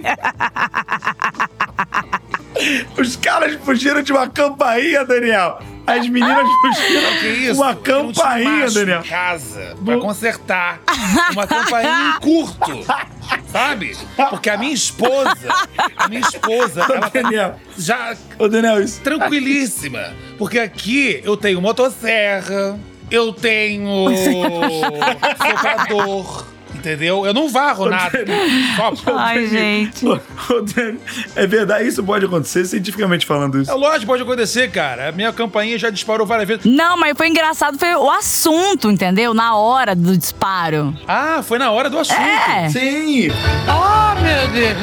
Os 2.97 3.15
caras 3.15 3.57
fugiram 3.63 4.01
de 4.01 4.11
uma 4.11 4.27
campainha, 4.27 5.05
Daniel. 5.05 5.59
As 5.85 6.07
meninas 6.09 6.47
fugiram 6.61 7.11
Que 7.21 7.27
isso? 7.27 7.61
uma 7.61 7.75
campainha, 7.75 8.49
macho 8.61 8.73
Daniel. 8.73 8.99
Em 8.99 9.03
casa 9.03 9.77
pra 9.85 9.97
consertar. 9.99 10.79
Uma 11.31 11.47
campainha 11.47 12.15
em 12.17 12.19
curto. 12.19 12.71
Sabe? 13.51 13.95
Porque 14.29 14.49
a 14.49 14.57
minha 14.57 14.73
esposa, 14.73 15.47
a 15.95 16.07
minha 16.07 16.21
esposa, 16.21 16.81
ela 16.89 17.09
tá 17.09 17.21
Daniel. 17.21 17.55
já 17.77 18.15
Ô, 18.37 18.47
Daniel, 18.47 18.81
isso. 18.81 19.01
tranquilíssima. 19.01 20.13
Porque 20.37 20.59
aqui 20.59 21.21
eu 21.23 21.35
tenho 21.37 21.61
motosserra, 21.61 22.77
eu 23.09 23.31
tenho 23.33 24.09
soprador, 25.37 26.45
entendeu? 26.87 27.25
Eu 27.25 27.33
não 27.33 27.49
varro 27.49 27.89
nada. 27.89 28.17
Ai, 29.17 29.45
gente. 29.47 30.05
É 31.35 31.45
verdade, 31.47 31.87
isso 31.87 32.03
pode 32.03 32.25
acontecer 32.25 32.65
cientificamente 32.65 33.25
falando 33.25 33.61
isso. 33.61 33.69
É 33.69 33.73
lógico, 33.73 34.05
pode 34.07 34.23
acontecer, 34.23 34.69
cara. 34.71 35.09
A 35.09 35.11
minha 35.11 35.31
campainha 35.33 35.77
já 35.77 35.89
disparou 35.89 36.25
várias 36.25 36.47
vezes. 36.47 36.65
Não, 36.65 36.97
mas 36.97 37.13
foi 37.17 37.27
engraçado, 37.27 37.77
foi 37.77 37.93
o 37.95 38.09
assunto, 38.09 38.89
entendeu? 38.89 39.33
Na 39.33 39.55
hora 39.55 39.95
do 39.95 40.17
disparo. 40.17 40.95
Ah, 41.07 41.41
foi 41.43 41.57
na 41.57 41.71
hora 41.71 41.89
do 41.89 41.99
assunto. 41.99 42.19
É. 42.19 42.69
Sim! 42.69 43.29
Oh, 43.67 44.21
meu 44.21 44.47
Deus. 44.49 44.77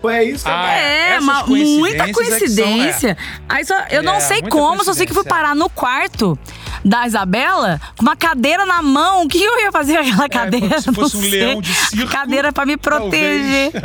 Foi 0.00 0.14
é 0.14 0.24
isso, 0.24 0.44
Ah, 0.48 0.72
É, 0.72 1.10
essas 1.14 1.24
ma- 1.24 1.44
muita 1.46 2.04
é 2.04 2.06
que 2.06 2.14
são, 2.14 2.24
coincidência. 2.24 3.16
Aí 3.48 3.64
só, 3.64 3.74
eu 3.90 4.02
não 4.02 4.14
É, 4.16 4.20
sei 4.20 4.42
como, 4.42 4.84
só 4.84 4.92
sei 4.94 5.06
que 5.06 5.12
fui 5.12 5.22
coincidência. 5.24 5.28
parar 5.48 5.54
no 5.56 5.68
quarto 5.68 6.38
da 6.84 7.06
Isabela 7.06 7.80
com 7.96 8.02
uma 8.02 8.16
cadeira 8.16 8.64
na 8.66 8.82
mão. 8.82 9.24
O 9.24 9.28
que 9.28 9.42
eu 9.42 9.60
ia 9.60 9.72
fazer 9.72 9.94
com 9.94 10.00
aquela 10.08 10.28
cadeira? 10.28 10.68
como 10.68 10.80
se 10.82 10.92
fosse 10.92 11.16
Não 11.16 11.22
um 11.24 11.30
sei. 11.30 11.40
leão 11.44 11.60
de 11.60 11.74
circo, 11.74 12.12
Cadeira 12.12 12.52
pra 12.52 12.64
me 12.66 12.76
proteger. 12.76 13.70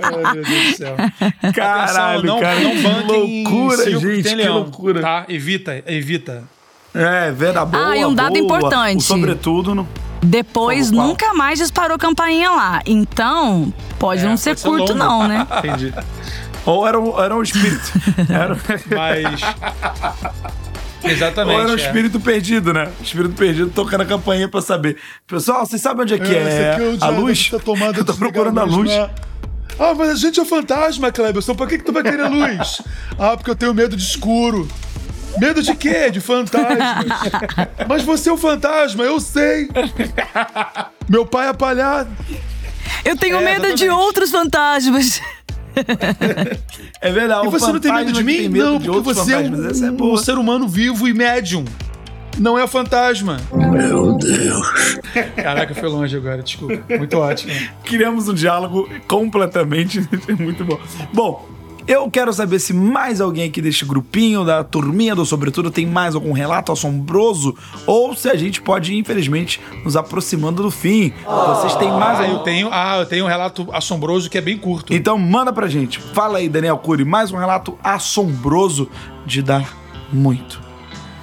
Meu 0.00 0.32
Deus 0.44 0.46
do 0.46 0.76
céu. 0.76 0.96
Caralho, 1.54 2.18
Atenção, 2.18 2.22
não, 2.22 2.40
cara. 2.40 2.60
não 2.60 2.70
que 2.72 2.82
banquem 2.82 3.40
em 3.40 3.44
loucura, 3.44 3.76
circo 3.84 4.00
que 4.00 4.14
gente, 4.16 4.22
tem 4.24 4.36
que 4.36 4.42
leão, 4.42 4.54
loucura. 4.56 5.00
Tá? 5.00 5.24
Evita, 5.28 5.82
evita. 5.86 6.42
É, 6.94 7.32
verdade 7.32 7.70
boa, 7.70 7.90
Ah, 7.90 7.96
e 7.96 8.04
um 8.04 8.14
dado 8.14 8.34
boa. 8.34 8.44
importante. 8.44 8.98
O 8.98 9.02
sobretudo, 9.02 9.74
não. 9.74 9.86
Depois 10.22 10.86
Como 10.88 10.98
qual? 11.00 11.08
nunca 11.08 11.34
mais 11.34 11.58
disparou 11.58 11.98
campainha 11.98 12.50
lá. 12.50 12.80
Então, 12.86 13.72
pode 13.98 14.22
É, 14.22 14.24
não 14.28 14.36
ser 14.36 14.50
pode 14.50 14.60
ser 14.60 14.68
curto, 14.68 14.92
longo. 14.92 14.98
não, 15.04 15.28
né? 15.28 15.46
Entendi. 15.58 15.92
Ou 16.66 16.86
era 16.86 16.98
um, 16.98 17.22
era 17.22 17.34
um 17.36 17.42
espírito. 17.42 17.92
Era, 18.28 18.56
Mas. 18.94 19.40
Exatamente. 21.04 21.54
ou 21.54 21.60
era 21.60 21.70
um 21.70 21.74
é. 21.74 21.76
espírito 21.76 22.18
perdido, 22.18 22.72
né? 22.72 22.90
Espírito 23.02 23.34
perdido 23.34 23.70
tocando 23.70 24.00
a 24.00 24.06
campainha 24.06 24.48
pra 24.48 24.62
saber. 24.62 24.96
Pessoal, 25.26 25.66
vocês 25.66 25.82
sabem 25.82 26.02
onde 26.02 26.14
é 26.14 26.18
que 26.18 26.34
é, 26.34 26.76
a 27.00 27.08
luz? 27.10 27.50
Eu 27.52 28.04
tô 28.04 28.14
procurando 28.14 28.58
a 28.58 28.64
luz. 28.64 28.90
Ah, 29.78 29.92
mas 29.94 30.08
a 30.10 30.14
gente 30.14 30.40
é 30.40 30.44
fantasma, 30.44 31.10
Cleberson. 31.12 31.54
Por 31.54 31.68
que, 31.68 31.78
que 31.78 31.84
tu 31.84 31.92
vai 31.92 32.02
querer 32.02 32.28
luz? 32.28 32.80
ah, 33.18 33.36
porque 33.36 33.50
eu 33.50 33.56
tenho 33.56 33.74
medo 33.74 33.96
de 33.96 34.02
escuro. 34.02 34.68
Medo 35.36 35.60
de 35.62 35.74
quê? 35.74 36.10
De 36.10 36.20
fantasmas. 36.20 36.78
mas 37.88 38.02
você 38.02 38.30
é 38.30 38.32
um 38.32 38.36
fantasma, 38.38 39.02
eu 39.02 39.18
sei. 39.18 39.68
Meu 41.08 41.26
pai 41.26 41.48
é 41.48 41.52
palhaço. 41.52 42.08
Eu 43.04 43.16
tenho 43.16 43.36
É, 43.38 43.40
medo 43.44 43.62
de 43.74 43.84
exatamente. 43.84 43.90
outros 43.90 44.30
fantasmas. 44.30 45.20
É 47.00 47.10
verdade. 47.10 47.46
E 47.46 47.50
você 47.50 47.72
não 47.72 47.80
tem 47.80 47.92
medo 47.92 48.12
de 48.12 48.24
mim? 48.24 48.48
medo 48.48 48.64
não, 48.64 48.78
de 48.78 48.86
porque 48.86 49.02
você 49.02 49.34
é 49.34 49.36
é 49.36 49.90
um, 49.90 49.96
boa. 49.96 50.14
um 50.14 50.16
ser 50.16 50.38
humano 50.38 50.68
vivo 50.68 51.08
e 51.08 51.14
médium. 51.14 51.64
Não 52.38 52.58
é 52.58 52.66
fantasma. 52.66 53.36
Meu 53.52 54.16
Deus. 54.16 54.98
Caraca, 55.36 55.74
foi 55.74 55.88
longe 55.88 56.16
agora, 56.16 56.42
desculpa. 56.42 56.82
Muito 56.98 57.16
ótimo. 57.16 57.52
Criamos 57.84 58.28
um 58.28 58.34
diálogo 58.34 58.88
completamente 59.06 60.00
muito 60.38 60.64
bom. 60.64 60.80
Bom, 61.12 61.48
eu 61.86 62.10
quero 62.10 62.32
saber 62.32 62.58
se 62.58 62.72
mais 62.72 63.20
alguém 63.20 63.48
aqui 63.48 63.60
deste 63.60 63.84
grupinho, 63.84 64.44
da 64.44 64.64
turminha 64.64 65.14
do 65.14 65.24
Sobretudo, 65.26 65.70
tem 65.70 65.86
mais 65.86 66.14
algum 66.14 66.32
relato 66.32 66.72
assombroso 66.72 67.54
ou 67.86 68.14
se 68.16 68.28
a 68.28 68.34
gente 68.36 68.62
pode, 68.62 68.94
infelizmente, 68.96 69.60
nos 69.84 69.94
aproximando 69.96 70.62
do 70.62 70.70
fim. 70.70 71.12
Vocês 71.26 71.74
têm 71.76 71.90
mais 71.90 72.18
Ah, 72.18 72.22
algum... 72.22 72.32
eu 72.34 72.38
tenho, 72.40 72.68
ah, 72.72 72.96
eu 73.00 73.06
tenho 73.06 73.24
um 73.26 73.28
relato 73.28 73.68
assombroso 73.72 74.30
que 74.30 74.38
é 74.38 74.40
bem 74.40 74.56
curto. 74.56 74.94
Então 74.94 75.18
manda 75.18 75.52
pra 75.52 75.68
gente. 75.68 75.98
Fala 75.98 76.38
aí, 76.38 76.48
Daniel 76.48 76.78
Cury, 76.78 77.04
mais 77.04 77.30
um 77.30 77.36
relato 77.36 77.78
assombroso 77.84 78.88
de 79.26 79.42
dar 79.42 79.70
muito, 80.10 80.60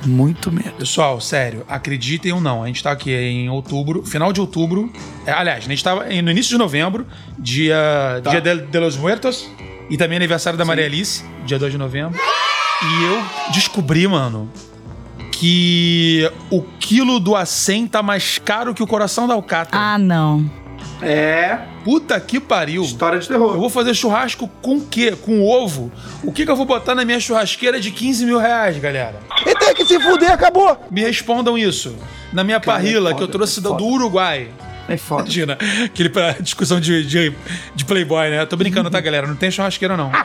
muito 0.06 0.52
medo. 0.52 0.74
Pessoal, 0.78 1.20
sério, 1.20 1.64
acreditem 1.68 2.34
ou 2.34 2.42
não, 2.42 2.64
a 2.64 2.68
gente 2.68 2.84
tá 2.84 2.92
aqui 2.92 3.12
em 3.12 3.50
outubro, 3.50 4.04
final 4.06 4.32
de 4.32 4.40
outubro. 4.40 4.92
é, 5.26 5.32
aliás, 5.32 5.66
a 5.66 5.68
gente 5.68 5.84
tava 5.84 6.04
no 6.06 6.30
início 6.32 6.52
de 6.52 6.58
novembro, 6.58 7.08
dia, 7.38 8.22
dia 8.30 8.42
de, 8.42 8.62
de 8.68 8.80
los 8.80 8.96
Muertos, 8.98 9.50
e 9.92 9.98
também 9.98 10.16
aniversário 10.16 10.58
da 10.58 10.66
Maria 10.66 10.86
Alice, 10.86 11.24
dia 11.46 11.60
2 11.60 11.74
de 11.74 11.78
novembro. 11.78 12.20
E 12.20 13.04
eu 13.04 13.52
descobri, 13.54 14.08
mano, 14.08 14.50
que 15.32 16.32
o 16.50 16.62
quilo 16.80 17.20
do 17.20 17.36
acém 17.36 17.86
tá 17.86 18.02
mais 18.02 18.38
caro 18.40 18.74
que 18.74 18.82
o 18.82 18.88
coração 18.88 19.28
da 19.28 19.34
alcatra. 19.36 19.78
Ah, 19.80 19.98
não. 19.98 20.50
É, 21.02 21.60
Puta 21.84 22.20
que 22.20 22.40
pariu. 22.40 22.84
história 22.84 23.20
de 23.20 23.26
Eu 23.26 23.32
terror. 23.40 23.58
vou 23.58 23.70
fazer 23.70 23.94
churrasco 23.94 24.48
com 24.62 24.78
o 24.78 24.82
quê? 24.86 25.16
Com 25.20 25.44
ovo? 25.44 25.92
O 26.24 26.32
que, 26.32 26.46
que 26.46 26.52
eu 26.52 26.56
vou 26.56 26.66
botar 26.66 26.94
na 26.96 27.04
minha 27.04 27.20
churrasqueira 27.20 27.80
de 27.80 27.90
15 27.92 28.26
mil 28.26 28.38
reais, 28.40 28.78
galera? 28.78 29.20
E 29.46 29.56
tem 29.56 29.74
que 29.74 29.84
se 29.86 30.00
fuder, 30.00 30.32
acabou. 30.32 30.78
Me 30.92 31.02
respondam 31.02 31.58
isso. 31.58 31.96
Na 32.32 32.44
minha 32.44 32.60
Cara, 32.60 32.78
é 32.78 32.82
parrila, 32.84 33.10
foda, 33.10 33.16
que 33.18 33.24
eu 33.24 33.28
trouxe 33.28 33.60
é 33.60 33.64
do 33.64 33.84
Uruguai. 33.86 34.50
É 34.94 34.98
foda. 34.98 35.24
Imagina, 35.24 35.58
aquele 35.86 36.10
pra 36.10 36.34
discussão 36.34 36.80
de, 36.80 37.06
de, 37.06 37.34
de 37.76 37.86
Playboy, 37.86 38.30
né? 38.30 38.46
Tô 38.46 38.58
brincando, 38.58 38.90
tá, 38.90 39.00
galera? 39.00 39.28
Não 39.28 39.36
tem 39.36 39.50
churrasqueira, 39.50 39.96
não. 39.96 40.12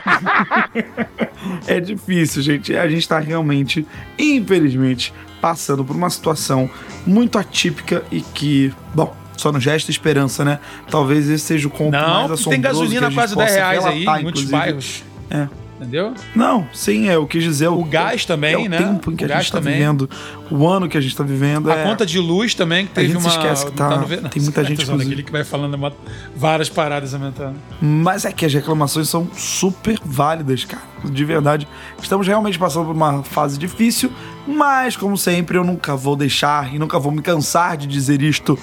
É 1.65 1.79
difícil, 1.79 2.41
gente. 2.41 2.75
A 2.75 2.89
gente 2.89 3.07
tá 3.07 3.19
realmente, 3.19 3.85
infelizmente, 4.17 5.13
passando 5.39 5.83
por 5.85 5.95
uma 5.95 6.09
situação 6.09 6.69
muito 7.05 7.37
atípica 7.37 8.03
e 8.11 8.21
que, 8.21 8.73
bom, 8.93 9.15
só 9.37 9.51
nos 9.51 9.63
resta 9.63 9.91
esperança, 9.91 10.43
né? 10.43 10.59
Talvez 10.89 11.29
esse 11.29 11.45
seja 11.45 11.67
o 11.67 11.71
mais 11.71 11.91
Não, 11.91 12.33
assombroso 12.33 12.49
tem 12.49 12.61
que 12.61 12.67
a 12.67 12.69
gasolina 12.71 13.07
gente 13.07 13.15
quase 13.15 13.35
possa 13.35 13.45
10 13.45 13.55
reais 13.57 13.85
aí, 13.85 13.99
relatar, 13.99 14.19
em 14.19 14.23
muitos 14.23 14.43
bairros. 14.45 15.03
É. 15.29 15.47
Entendeu? 15.79 16.13
Não, 16.35 16.67
sim, 16.73 17.07
é, 17.07 17.15
eu 17.15 17.27
quis 17.27 17.43
dizer. 17.43 17.67
O 17.67 17.83
gás 17.83 18.25
também, 18.25 18.53
é 18.55 18.57
o 18.57 18.67
né? 18.67 18.77
tempo 18.79 19.11
em 19.11 19.15
que 19.15 19.23
O 19.23 19.31
a 19.31 19.37
gente 19.37 19.51
tá 19.51 19.59
também. 19.59 19.75
vivendo, 19.75 20.09
o 20.49 20.67
ano 20.67 20.89
que 20.89 20.97
a 20.97 21.01
gente 21.01 21.15
tá 21.15 21.23
vivendo. 21.23 21.69
A 21.69 21.75
é... 21.75 21.83
conta 21.83 22.03
de 22.03 22.17
luz 22.19 22.55
também, 22.55 22.85
que 22.87 22.93
A 22.93 22.95
teve 22.95 23.07
gente 23.13 23.21
se 23.21 23.27
uma. 23.27 23.35
esquece 23.35 23.65
que 23.67 23.71
tá- 23.73 23.95
no 23.97 24.07
ve- 24.07 24.17
tem 24.17 24.41
muita 24.41 24.63
gente, 24.63 24.81
inclusive. 24.81 25.03
Aquele 25.11 25.23
que 25.23 25.31
vai 25.31 25.43
falando 25.43 25.75
uma- 25.75 25.93
várias 26.35 26.67
paradas 26.67 27.13
aumentando. 27.13 27.57
Mas 27.79 28.25
é 28.25 28.31
que 28.31 28.43
as 28.43 28.53
reclamações 28.53 29.07
são 29.07 29.27
super 29.35 29.99
válidas, 30.03 30.65
cara. 30.65 30.81
De 31.05 31.23
verdade. 31.23 31.67
Estamos 32.01 32.25
realmente 32.25 32.57
passando 32.57 32.87
por 32.87 32.95
uma 32.95 33.21
fase 33.21 33.59
difícil, 33.59 34.11
mas, 34.47 34.97
como 34.97 35.15
sempre, 35.15 35.57
eu 35.59 35.63
nunca 35.63 35.95
vou 35.95 36.15
deixar 36.15 36.73
e 36.73 36.79
nunca 36.79 36.97
vou 36.97 37.11
me 37.11 37.21
cansar 37.21 37.77
de 37.77 37.85
dizer 37.85 38.19
isto. 38.23 38.57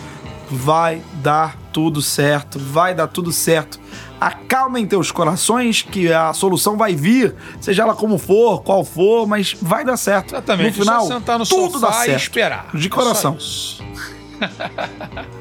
Vai 0.50 1.00
dar 1.22 1.56
tudo 1.72 2.02
certo, 2.02 2.58
vai 2.58 2.94
dar 2.94 3.06
tudo 3.06 3.32
certo. 3.32 3.80
Acalmem 4.24 4.86
teus 4.86 5.12
corações, 5.12 5.82
que 5.82 6.10
a 6.10 6.32
solução 6.32 6.78
vai 6.78 6.94
vir, 6.94 7.34
seja 7.60 7.82
ela 7.82 7.94
como 7.94 8.16
for, 8.16 8.62
qual 8.62 8.82
for, 8.82 9.26
mas 9.26 9.54
vai 9.60 9.84
dar 9.84 9.98
certo. 9.98 10.34
Exatamente. 10.34 10.78
No 10.78 10.84
final, 10.84 11.08
no 11.38 11.46
tudo 11.46 11.78
dá 11.78 11.92
certo. 11.92 12.16
esperar. 12.16 12.68
De 12.72 12.86
É 12.86 12.90
coração. 12.90 13.36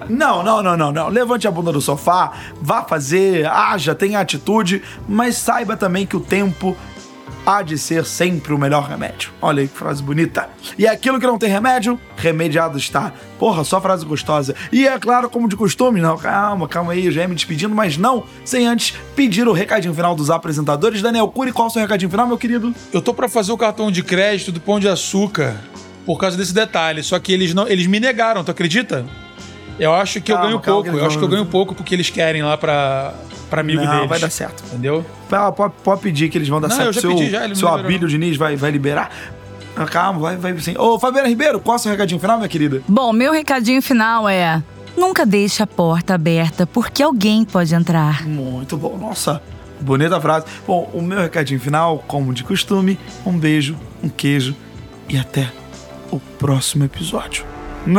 Não, 0.09 0.43
não, 0.43 0.61
não, 0.61 0.75
não, 0.75 0.91
não. 0.91 1.07
Levante 1.07 1.47
a 1.47 1.51
bunda 1.51 1.71
do 1.71 1.79
sofá, 1.79 2.33
vá 2.61 2.83
fazer, 2.83 3.45
haja, 3.45 3.95
tenha 3.95 4.19
atitude, 4.19 4.81
mas 5.07 5.37
saiba 5.37 5.77
também 5.77 6.05
que 6.05 6.17
o 6.17 6.19
tempo 6.19 6.75
há 7.45 7.61
de 7.61 7.77
ser 7.77 8.05
sempre 8.05 8.53
o 8.53 8.57
melhor 8.57 8.87
remédio. 8.87 9.31
Olha 9.41 9.61
aí 9.61 9.67
que 9.67 9.77
frase 9.77 10.01
bonita. 10.01 10.49
E 10.77 10.87
aquilo 10.87 11.19
que 11.19 11.27
não 11.27 11.37
tem 11.37 11.49
remédio, 11.49 11.99
remediado 12.15 12.77
está. 12.77 13.13
Porra, 13.37 13.63
só 13.63 13.81
frase 13.81 14.05
gostosa. 14.05 14.55
E 14.71 14.87
é 14.87 14.97
claro, 14.97 15.29
como 15.29 15.47
de 15.47 15.55
costume, 15.55 16.01
não, 16.01 16.17
calma, 16.17 16.67
calma 16.67 16.93
aí, 16.93 17.11
já 17.11 17.21
ia 17.21 17.27
me 17.27 17.35
despedindo, 17.35 17.75
mas 17.75 17.97
não, 17.97 18.23
sem 18.45 18.65
antes 18.65 18.95
pedir 19.15 19.47
o 19.47 19.53
recadinho 19.53 19.93
final 19.93 20.15
dos 20.15 20.29
apresentadores. 20.29 21.01
Daniel 21.01 21.27
Cury, 21.27 21.51
qual 21.51 21.67
é 21.67 21.69
o 21.69 21.73
seu 21.73 21.81
recadinho 21.81 22.09
final, 22.09 22.27
meu 22.27 22.37
querido? 22.37 22.73
Eu 22.91 23.01
tô 23.01 23.13
pra 23.13 23.27
fazer 23.27 23.51
o 23.51 23.57
cartão 23.57 23.91
de 23.91 24.03
crédito 24.03 24.51
do 24.51 24.59
Pão 24.59 24.79
de 24.79 24.87
Açúcar 24.87 25.55
por 26.05 26.17
causa 26.17 26.37
desse 26.37 26.53
detalhe. 26.53 27.03
Só 27.03 27.19
que 27.19 27.33
eles 27.33 27.53
não, 27.53 27.67
eles 27.67 27.87
me 27.87 27.99
negaram, 27.99 28.43
tu 28.43 28.51
acredita? 28.51 29.05
Eu 29.79 29.93
acho 29.93 30.21
que 30.21 30.31
Calma, 30.31 30.45
eu 30.45 30.49
ganho 30.49 30.59
calma, 30.61 30.83
pouco. 30.83 30.97
Eu 30.99 31.05
acho 31.05 31.17
que 31.17 31.23
eu 31.23 31.27
ganho 31.27 31.45
pouco 31.45 31.75
porque 31.75 31.95
eles 31.95 32.09
querem 32.09 32.43
lá 32.43 32.55
pra, 32.55 33.13
pra 33.53 33.61
amigo 33.61 33.83
não, 33.83 33.91
deles. 33.91 34.09
vai 34.09 34.19
dar 34.19 34.29
certo. 34.29 34.63
Entendeu? 34.67 35.05
Pode, 35.29 35.55
pode- 35.55 35.73
pode 35.83 36.01
pedir 36.01 36.29
que 36.29 36.37
eles 36.37 36.47
vão 36.47 36.59
dar 36.61 36.67
Não, 36.67 36.75
certo. 36.75 36.87
eu 36.89 36.93
já 36.93 37.01
seu 37.01 37.15
pedi, 37.15 37.29
já, 37.29 37.45
ele 37.45 37.55
seu. 37.55 37.67
Abílio 37.67 38.07
Diniz 38.07 38.35
vai, 38.37 38.55
vai 38.55 38.71
liberar. 38.71 39.09
Ah, 39.75 39.85
Calma, 39.85 40.19
vai, 40.19 40.37
vai 40.37 40.57
sim. 40.59 40.75
Ô, 40.77 40.99
Fabiana 40.99 41.27
Ribeiro, 41.27 41.59
qual 41.59 41.75
é 41.75 41.79
o 41.79 41.81
seu 41.81 41.91
recadinho 41.91 42.19
final, 42.19 42.37
minha 42.37 42.47
querida? 42.49 42.81
Bom, 42.87 43.11
meu 43.11 43.31
recadinho 43.33 43.81
final 43.81 44.29
é: 44.29 44.61
nunca 44.95 45.25
deixe 45.25 45.63
a 45.63 45.67
porta 45.67 46.13
aberta, 46.13 46.67
porque 46.67 47.01
alguém 47.01 47.43
pode 47.43 47.73
entrar. 47.73 48.23
Muito 48.27 48.77
bom. 48.77 48.97
Nossa, 48.97 49.41
Bonita 49.81 50.21
frase. 50.21 50.45
Bom, 50.65 50.89
o 50.93 51.01
meu 51.01 51.19
recadinho 51.19 51.59
final, 51.59 52.03
como 52.07 52.33
de 52.33 52.43
costume, 52.43 52.97
um 53.25 53.37
beijo, 53.37 53.75
um 54.01 54.07
queijo 54.09 54.55
e 55.09 55.17
até 55.17 55.51
o 56.11 56.19
próximo 56.19 56.85
episódio. 56.85 57.43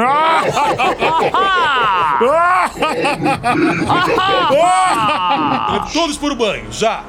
Todos 5.92 6.16
por 6.16 6.35
banho, 6.35 6.64
já! 6.70 7.05